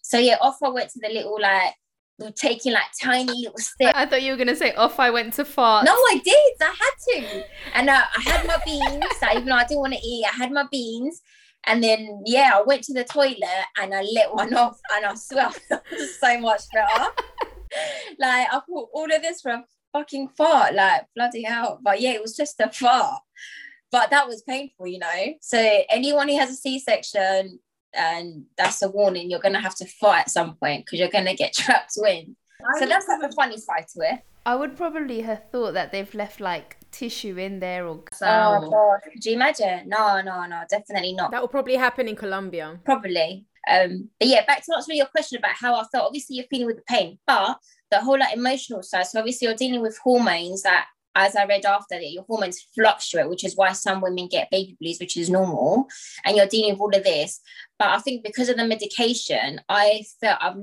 [0.01, 1.73] So yeah, off I went to the little like
[2.20, 3.93] were taking like tiny little steps.
[3.95, 5.86] I thought you were gonna say off I went to fart.
[5.86, 6.53] No, I did.
[6.61, 7.45] I had to.
[7.74, 9.05] And uh, I had my beans.
[9.20, 11.22] So even though I didn't want to eat, I had my beans.
[11.68, 14.80] And then, yeah, I went to the toilet and I let one off.
[14.95, 15.49] And I swear,
[16.20, 17.05] so much better.
[18.20, 20.76] like, I thought all of this for a fucking fart.
[20.76, 21.80] Like, bloody hell.
[21.82, 23.22] But yeah, it was just a fart.
[23.91, 25.34] But that was painful, you know?
[25.41, 25.57] So
[25.89, 27.59] anyone who has a C section,
[27.95, 31.09] and that's a warning, you're going to have to fight at some point because you're
[31.09, 32.35] going to get trapped wind.
[32.79, 34.19] So that's like the funny side to it.
[34.45, 38.99] I would probably have thought that they've left like tissue in there or Oh god,
[39.11, 39.89] could you imagine?
[39.89, 41.31] No, no, no, definitely not.
[41.31, 42.79] That will probably happen in Colombia.
[42.85, 43.45] Probably.
[43.69, 46.05] Um, but yeah, back to answering your question about how I felt.
[46.05, 47.57] Obviously, you're feeling with the pain, but
[47.89, 49.07] the whole like emotional side.
[49.07, 50.85] So obviously, you're dealing with hormones that,
[51.16, 54.78] as I read after that, your hormones fluctuate, which is why some women get baby
[54.80, 55.88] blues, which is normal.
[56.26, 57.39] And you're dealing with all of this.
[57.80, 60.55] But I think because of the medication, I felt I've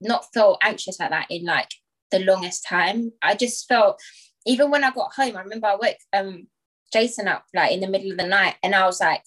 [0.00, 1.70] not felt anxious like that in like
[2.10, 3.12] the longest time.
[3.22, 4.00] I just felt
[4.46, 6.48] even when I got home, I remember I woke um
[6.92, 9.22] Jason up like in the middle of the night and I was like,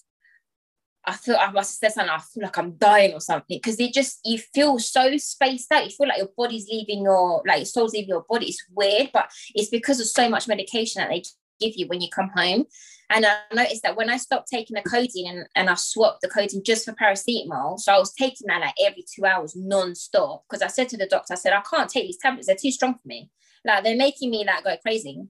[1.06, 3.58] I feel I must have said something, I feel like I'm dying or something.
[3.62, 5.84] Because it just you feel so spaced out.
[5.84, 8.46] You feel like your body's leaving your like your soul's leaving your body.
[8.46, 11.22] It's weird, but it's because of so much medication that they
[11.60, 12.64] give you when you come home.
[13.10, 16.28] And I noticed that when I stopped taking the codeine and, and I swapped the
[16.28, 20.44] codeine just for paracetamol, so I was taking that like every two hours non-stop.
[20.48, 22.70] Because I said to the doctor, I said, I can't take these tablets, they're too
[22.70, 23.30] strong for me.
[23.64, 25.22] Like they're making me like go crazy.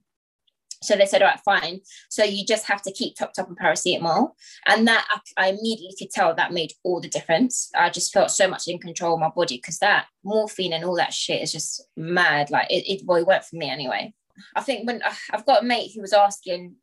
[0.85, 1.81] So they said, all right, fine.
[2.09, 4.31] So you just have to keep topped up on paracetamol.
[4.67, 7.69] And that I, I immediately could tell that made all the difference.
[7.75, 10.95] I just felt so much in control of my body because that morphine and all
[10.95, 12.49] that shit is just mad.
[12.51, 14.13] Like it, it, well, it worked for me anyway.
[14.55, 16.75] I think when uh, I've got a mate who was asking,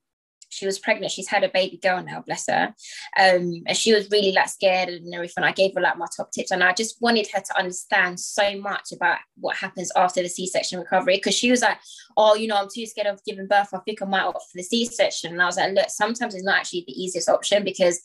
[0.52, 2.74] she was pregnant, she's had a baby girl now, bless her.
[3.18, 5.44] Um, and she was really like scared and everything.
[5.44, 8.58] I gave her like my top tips, and I just wanted her to understand so
[8.58, 11.16] much about what happens after the C-section recovery.
[11.16, 11.78] Because she was like,
[12.16, 13.68] Oh, you know, I'm too scared of giving birth.
[13.72, 15.32] I think I might opt for the C-section.
[15.32, 18.00] And I was like, look, sometimes it's not actually the easiest option because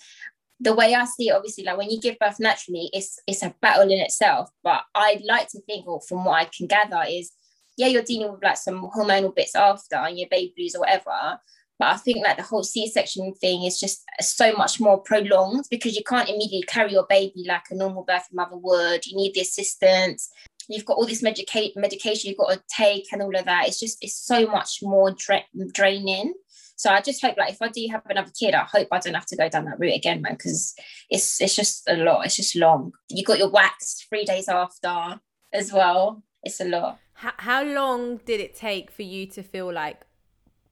[0.59, 3.53] the way I see it, obviously, like when you give birth naturally, it's it's a
[3.61, 4.49] battle in itself.
[4.63, 7.31] But I'd like to think, or from what I can gather, is
[7.77, 11.39] yeah, you're dealing with like some hormonal bits after and your baby blues or whatever.
[11.79, 15.95] But I think like the whole C-section thing is just so much more prolonged because
[15.95, 19.05] you can't immediately carry your baby like a normal birth mother would.
[19.05, 20.31] You need the assistance.
[20.67, 23.67] You've got all this medica- medication you've got to take and all of that.
[23.67, 26.33] It's just it's so much more dra- draining.
[26.77, 29.13] So I just hope like if I do have another kid, I hope I don't
[29.13, 30.75] have to go down that route again, man, because
[31.09, 32.25] it's it's just a lot.
[32.25, 32.91] It's just long.
[33.09, 35.19] You got your wax three days after
[35.53, 36.23] as well.
[36.43, 36.99] It's a lot.
[37.13, 40.06] How, how long did it take for you to feel like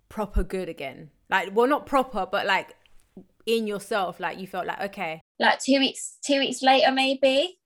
[0.10, 1.10] proper good again?
[1.30, 2.76] Like, well, not proper, but like
[3.45, 4.20] in yourself?
[4.20, 5.22] Like you felt like, okay.
[5.39, 7.58] Like two weeks, two weeks later, maybe.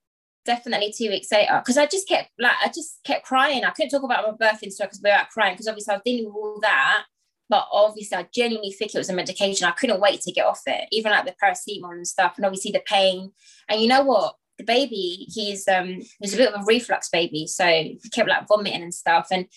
[0.45, 1.59] Definitely two weeks later.
[1.59, 3.63] Because I just kept like I just kept crying.
[3.63, 5.97] I couldn't talk about my birthing story because we were out crying because obviously I
[5.97, 7.03] was dealing with all that.
[7.49, 9.67] But obviously, I genuinely think it was a medication.
[9.67, 12.71] I couldn't wait to get off it, even like the paracetamol and stuff, and obviously
[12.71, 13.31] the pain.
[13.67, 14.35] And you know what?
[14.59, 18.47] The baby, he's um, he's a bit of a reflux baby, so he kept like
[18.47, 19.27] vomiting and stuff.
[19.31, 19.47] And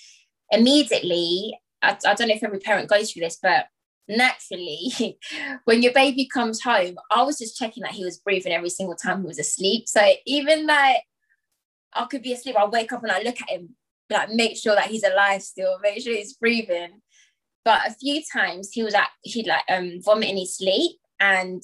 [0.51, 3.67] immediately, I, I don't know if every parent goes through this, but
[4.09, 5.19] naturally,
[5.65, 8.97] when your baby comes home, I was just checking that he was breathing every single
[8.97, 9.89] time he was asleep.
[9.89, 11.03] So even like
[11.95, 13.77] I could be asleep, I wake up and I look at him,
[14.11, 17.01] like make sure that he's alive still, make sure he's breathing.
[17.65, 21.63] But a few times he was at he'd like um vomit in his sleep and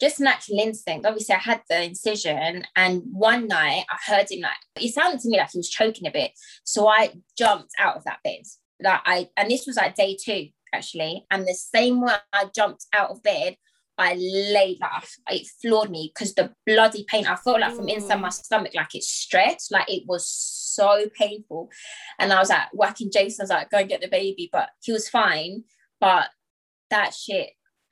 [0.00, 1.06] just natural instinct.
[1.06, 5.28] Obviously, I had the incision, and one night I heard him like it sounded to
[5.28, 6.32] me like he was choking a bit.
[6.64, 8.42] So I jumped out of that bed.
[8.84, 11.24] Like I and this was like day two actually.
[11.30, 13.56] And the same way I jumped out of bed,
[13.96, 18.20] I laid like it floored me because the bloody pain I felt like from inside
[18.20, 21.70] my stomach, like it stretched, like it was so painful.
[22.18, 24.70] And I was like whacking Jason, I was like, go and get the baby, but
[24.82, 25.64] he was fine.
[26.00, 26.28] But
[26.90, 27.50] that shit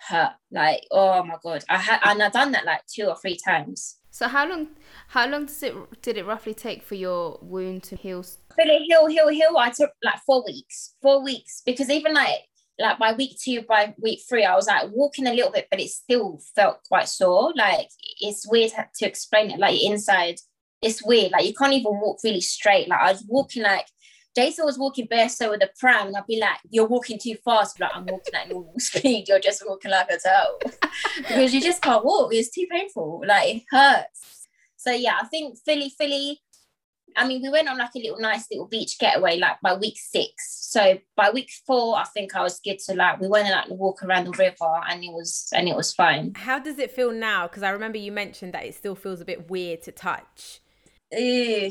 [0.09, 0.33] hurt.
[0.51, 1.65] Like, oh my god.
[1.69, 3.97] I had and I done that like two or three times.
[4.13, 4.69] So how long
[5.09, 8.23] how long does it did it roughly take for your wound to heal?
[8.23, 10.95] For it heal, heal, heal, I took like four weeks.
[11.01, 11.63] Four weeks.
[11.65, 12.41] Because even like
[12.79, 15.81] like by week two, by week three, I was like walking a little bit, but
[15.81, 17.55] it still felt quite sore.
[17.57, 17.89] Like
[18.21, 19.59] it's weird to explain it.
[19.59, 20.37] Like inside,
[20.83, 21.33] it's weird.
[21.33, 22.89] Like you can't even walk really straight.
[22.89, 23.87] Like I was walking like
[24.35, 27.81] Jason was walking barefoot with a pram, and I'd be like, "You're walking too fast."
[27.81, 29.29] Like I'm walking at normal speed.
[29.29, 30.79] You're just walking like a turtle
[31.17, 32.33] because you just can't walk.
[32.33, 33.23] It's too painful.
[33.27, 34.49] Like it hurts.
[34.77, 36.41] So yeah, I think Philly, Philly
[37.17, 39.97] I mean, we went on like a little nice little beach getaway like by week
[39.99, 40.69] six.
[40.71, 43.79] So by week four, I think I was good to like we went and like
[43.79, 46.33] walk around the river and it was and it was fine.
[46.35, 47.47] How does it feel now?
[47.47, 50.61] Because I remember you mentioned that it still feels a bit weird to touch.
[51.13, 51.71] Ew,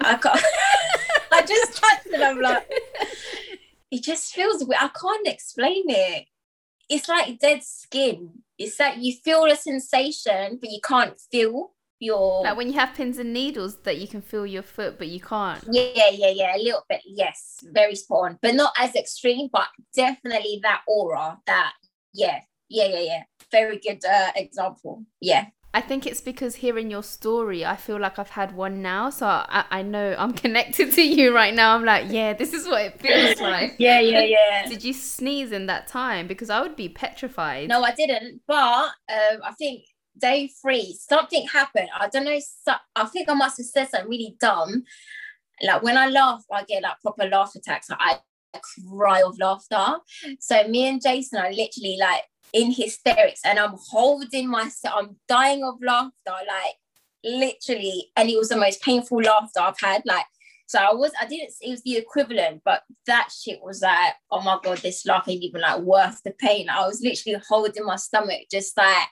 [0.00, 0.40] I can't.
[1.32, 2.20] I just touched it.
[2.20, 2.70] I'm like,
[3.90, 4.80] it just feels weird.
[4.80, 6.26] I can't explain it.
[6.88, 8.42] It's like dead skin.
[8.58, 12.94] It's like you feel a sensation, but you can't feel your like when you have
[12.94, 16.56] pins and needles that you can feel your foot but you can't yeah yeah yeah
[16.56, 19.66] a little bit yes very spot on but not as extreme but
[19.96, 21.72] definitely that aura that
[22.14, 27.02] yeah yeah yeah yeah very good uh, example yeah I think it's because hearing your
[27.02, 29.10] story, I feel like I've had one now.
[29.10, 31.74] So I, I know I'm connected to you right now.
[31.74, 33.74] I'm like, yeah, this is what it feels like.
[33.78, 34.68] yeah, yeah, yeah.
[34.68, 36.26] Did you sneeze in that time?
[36.26, 37.68] Because I would be petrified.
[37.68, 38.40] No, I didn't.
[38.46, 39.84] But um, I think
[40.18, 41.90] day three, something happened.
[41.94, 42.38] I don't know.
[42.64, 44.84] So, I think I must have said something really dumb.
[45.62, 47.90] Like when I laugh, I get like proper laugh attacks.
[47.90, 48.18] Like, I
[48.88, 49.98] cry of laughter.
[50.40, 52.22] So me and Jason are literally like
[52.52, 54.94] in hysterics, and I'm holding myself.
[54.96, 56.76] I'm dying of laughter, like
[57.24, 58.10] literally.
[58.16, 60.02] And it was the most painful laughter I've had.
[60.04, 60.24] Like
[60.68, 64.42] so I was, I didn't, it was the equivalent, but that shit was like, oh
[64.42, 66.68] my God, this laugh ain't even like worth the pain.
[66.68, 69.08] I was literally holding my stomach, just like,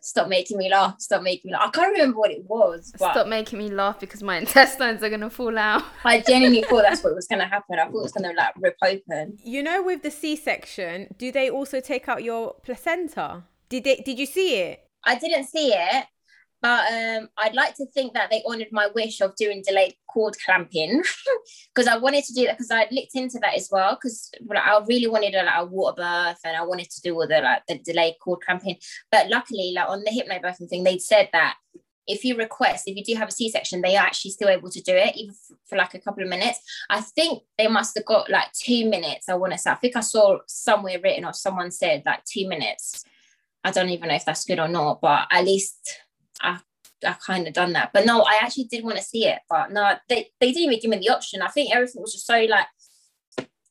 [0.00, 1.68] stop making me laugh, stop making me laugh.
[1.68, 2.92] I can't remember what it was.
[2.98, 5.84] But stop making me laugh because my intestines are going to fall out.
[6.02, 7.78] I genuinely thought that's what was going to happen.
[7.78, 9.38] I thought it was going to like rip open.
[9.44, 13.44] You know, with the C section, do they also take out your placenta?
[13.68, 14.84] Did they, did you see it?
[15.04, 16.06] I didn't see it,
[16.60, 20.34] but um, I'd like to think that they honoured my wish of doing delayed cord
[20.44, 21.02] clamping
[21.74, 24.62] because I wanted to do that because I'd looked into that as well because like,
[24.64, 27.40] I really wanted a, like, a water birth and I wanted to do all the
[27.40, 28.76] like the delayed cord clamping.
[29.12, 31.56] But luckily, like on the hypnobirthing thing, they said that
[32.08, 34.80] if you request, if you do have a C-section, they are actually still able to
[34.80, 35.34] do it, even
[35.66, 36.58] for like a couple of minutes.
[36.88, 39.28] I think they must have got like two minutes.
[39.28, 42.48] I want to say, I think I saw somewhere written or someone said like two
[42.48, 43.04] minutes.
[43.62, 46.00] I don't even know if that's good or not, but at least
[46.40, 46.58] I
[47.04, 47.90] I kind of done that.
[47.92, 50.80] But no, I actually did want to see it, but no, they, they didn't even
[50.80, 51.42] give me the option.
[51.42, 52.66] I think everything was just so like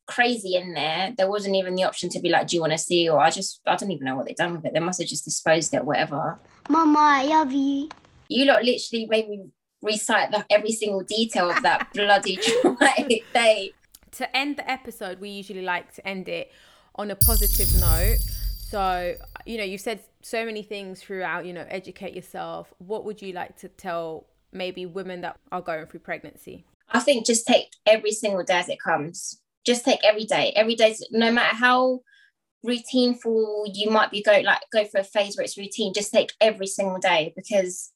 [0.08, 1.14] crazy in there.
[1.18, 3.10] There wasn't even the option to be like, do you want to see?
[3.10, 4.74] Or I just, I don't even know what they've done with it.
[4.74, 6.40] They must have just disposed it, whatever.
[6.70, 7.90] Mama, I love you.
[8.30, 9.46] You lot literally made me
[9.82, 13.74] recite the, every single detail of that bloody traumatic day.
[14.12, 16.52] To end the episode, we usually like to end it
[16.96, 18.18] on a positive note.
[18.70, 19.16] So,
[19.46, 22.74] you know, you've said so many things throughout, you know, educate yourself.
[22.80, 26.66] What would you like to tell maybe women that are going through pregnancy?
[26.90, 29.42] I think just take every single day as it comes.
[29.66, 30.54] Just take every day.
[30.56, 32.02] Every day, no matter how
[32.66, 36.34] routineful you might be going, like go for a phase where it's routine, just take
[36.42, 37.92] every single day because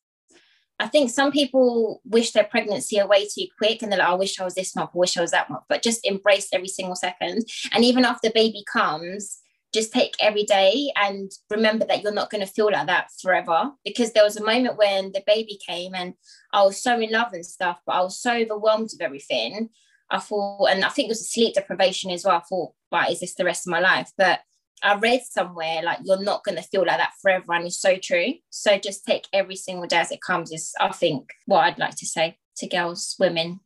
[0.80, 4.16] I think some people wish their pregnancy away too quick and they're like, oh, I
[4.16, 6.70] wish I was this month, I wish I was that month, but just embrace every
[6.70, 7.46] single second.
[7.74, 9.41] And even after baby comes,
[9.74, 13.72] just take every day and remember that you're not going to feel like that forever.
[13.86, 16.14] Because there was a moment when the baby came and
[16.52, 19.70] I was so in love and stuff but I was so overwhelmed with everything.
[20.10, 22.38] I thought and I think it was a sleep deprivation as well.
[22.38, 24.12] I thought right is this the rest of my life?
[24.18, 24.42] But
[24.84, 27.98] I read somewhere like you're not going to feel like that forever and it's so
[27.98, 28.34] true.
[28.50, 31.96] So just take every single day as it comes is I think what I'd like
[31.98, 33.62] to say to girls women.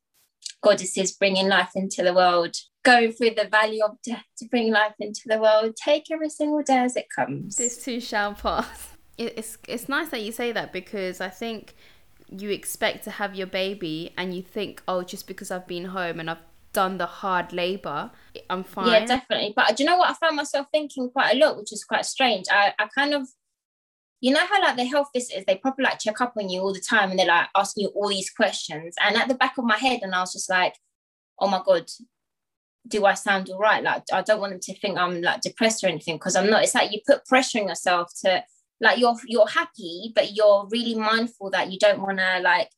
[0.61, 2.55] Goddesses bringing life into the world
[2.85, 5.75] going through the valley of death to bring life into the world.
[5.75, 7.57] Take every single day as it comes.
[7.57, 8.89] This too shall pass.
[9.17, 11.73] It's it's nice that you say that because I think
[12.29, 16.19] you expect to have your baby and you think, oh, just because I've been home
[16.19, 18.11] and I've done the hard labor,
[18.49, 18.87] I'm fine.
[18.91, 19.53] Yeah, definitely.
[19.55, 22.05] But do you know what I found myself thinking quite a lot, which is quite
[22.05, 22.47] strange.
[22.51, 23.25] I, I kind of
[24.19, 26.73] you know how like the health visitors they probably like check up on you all
[26.73, 29.65] the time and they're like asking you all these questions and at the back of
[29.65, 30.73] my head and i was just like
[31.39, 31.85] oh my god
[32.87, 33.83] do I sound all right?
[33.83, 36.63] Like I don't want them to think I'm like depressed or anything because I'm not.
[36.63, 38.43] It's like you put pressure on yourself to
[38.81, 42.69] like you're you're happy, but you're really mindful that you don't want to like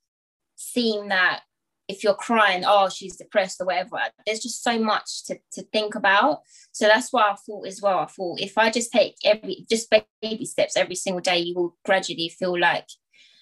[0.56, 1.42] seem that
[1.88, 3.98] if you're crying, oh, she's depressed or whatever.
[4.26, 6.42] There's just so much to, to think about.
[6.74, 8.00] So that's why I thought as well.
[8.00, 11.78] I thought if I just take every just baby steps every single day, you will
[11.86, 12.88] gradually feel like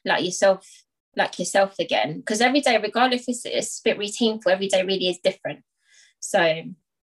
[0.06, 0.68] like yourself,
[1.16, 2.20] like yourself again.
[2.20, 5.20] Because every day, regardless if it's, it's a bit routine for every day really is
[5.24, 5.64] different.
[6.30, 6.64] So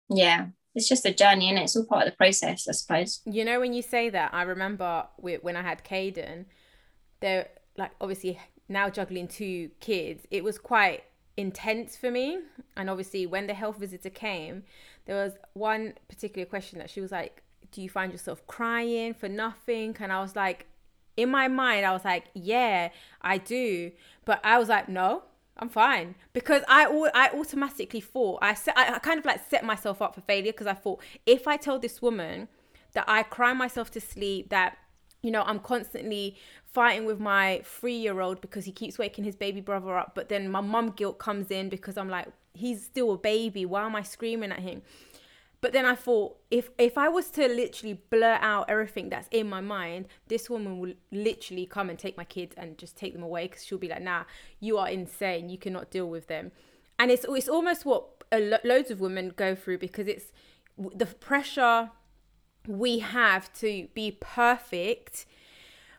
[0.09, 1.63] yeah, it's just a journey and it?
[1.63, 3.21] it's all part of the process, I suppose.
[3.25, 6.45] You know, when you say that, I remember when I had Caden,
[7.21, 11.03] they're like, obviously now juggling two kids, it was quite
[11.37, 12.39] intense for me.
[12.75, 14.63] And obviously, when the health visitor came,
[15.05, 17.41] there was one particular question that she was like,
[17.71, 19.95] Do you find yourself crying for nothing?
[19.99, 20.67] And I was like,
[21.15, 22.89] in my mind, I was like, Yeah,
[23.21, 23.91] I do.
[24.25, 25.23] But I was like, No,
[25.57, 26.15] I'm fine.
[26.33, 30.21] Because I I automatically thought I set I kind of like set myself up for
[30.21, 32.47] failure because I thought if I tell this woman
[32.93, 34.77] that I cry myself to sleep that
[35.21, 36.35] you know I'm constantly
[36.65, 40.59] fighting with my 3-year-old because he keeps waking his baby brother up but then my
[40.59, 43.65] mum guilt comes in because I'm like he's still a baby.
[43.65, 44.81] Why am I screaming at him
[45.65, 49.49] but then I thought, if if I was to literally blur out everything that's in
[49.49, 53.23] my mind, this woman will literally come and take my kids and just take them
[53.23, 54.25] away because she'll be like, "Nah,
[54.59, 55.49] you are insane.
[55.49, 56.51] You cannot deal with them."
[56.99, 60.31] And it's it's almost what lo- loads of women go through because it's
[60.77, 61.89] the pressure
[62.67, 65.25] we have to be perfect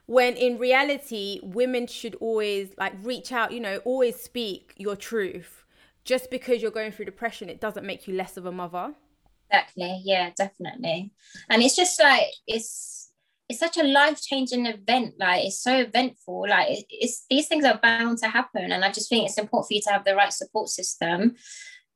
[0.06, 5.64] when in reality women should always like reach out you know always speak your truth
[6.04, 8.94] just because you're going through depression it doesn't make you less of a mother
[9.50, 10.02] Exactly.
[10.04, 11.12] Yeah, definitely.
[11.48, 13.10] And it's just like it's
[13.48, 15.14] it's such a life changing event.
[15.18, 16.46] Like it's so eventful.
[16.48, 19.68] Like it, it's these things are bound to happen, and I just think it's important
[19.68, 21.34] for you to have the right support system.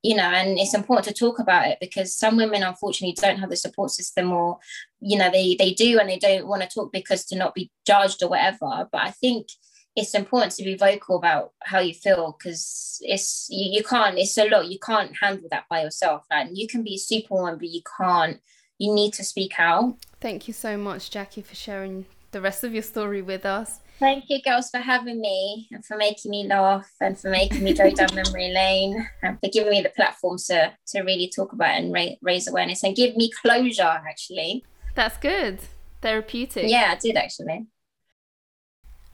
[0.03, 3.51] You know, and it's important to talk about it because some women unfortunately don't have
[3.51, 4.59] the support system, or
[5.01, 7.71] you know, they they do and they don't want to talk because to not be
[7.87, 8.89] judged or whatever.
[8.91, 9.49] But I think
[9.97, 14.39] it's important to be vocal about how you feel because it's you, you can't it's
[14.39, 17.69] a lot you can't handle that by yourself like you can be a superwoman but
[17.69, 18.41] you can't
[18.79, 19.95] you need to speak out.
[20.21, 23.81] Thank you so much jackie for sharing the rest of your story with us.
[23.99, 27.75] Thank you girls for having me and for making me laugh and for making me
[27.75, 31.71] go down memory lane and for giving me the platform to to really talk about
[31.71, 34.65] and ra- raise awareness and give me closure actually.
[34.95, 35.61] That's good.
[36.01, 36.71] Therapeutic.
[36.71, 37.67] Yeah i did actually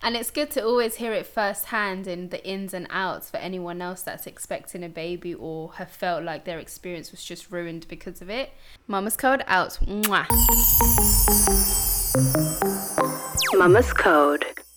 [0.06, 3.82] and it's good to always hear it firsthand in the ins and outs for anyone
[3.82, 8.22] else that's expecting a baby or have felt like their experience was just ruined because
[8.22, 8.50] of it.
[8.86, 9.76] Mama's Code out.
[9.84, 10.28] Mwah.
[13.58, 14.56] Mama's Code.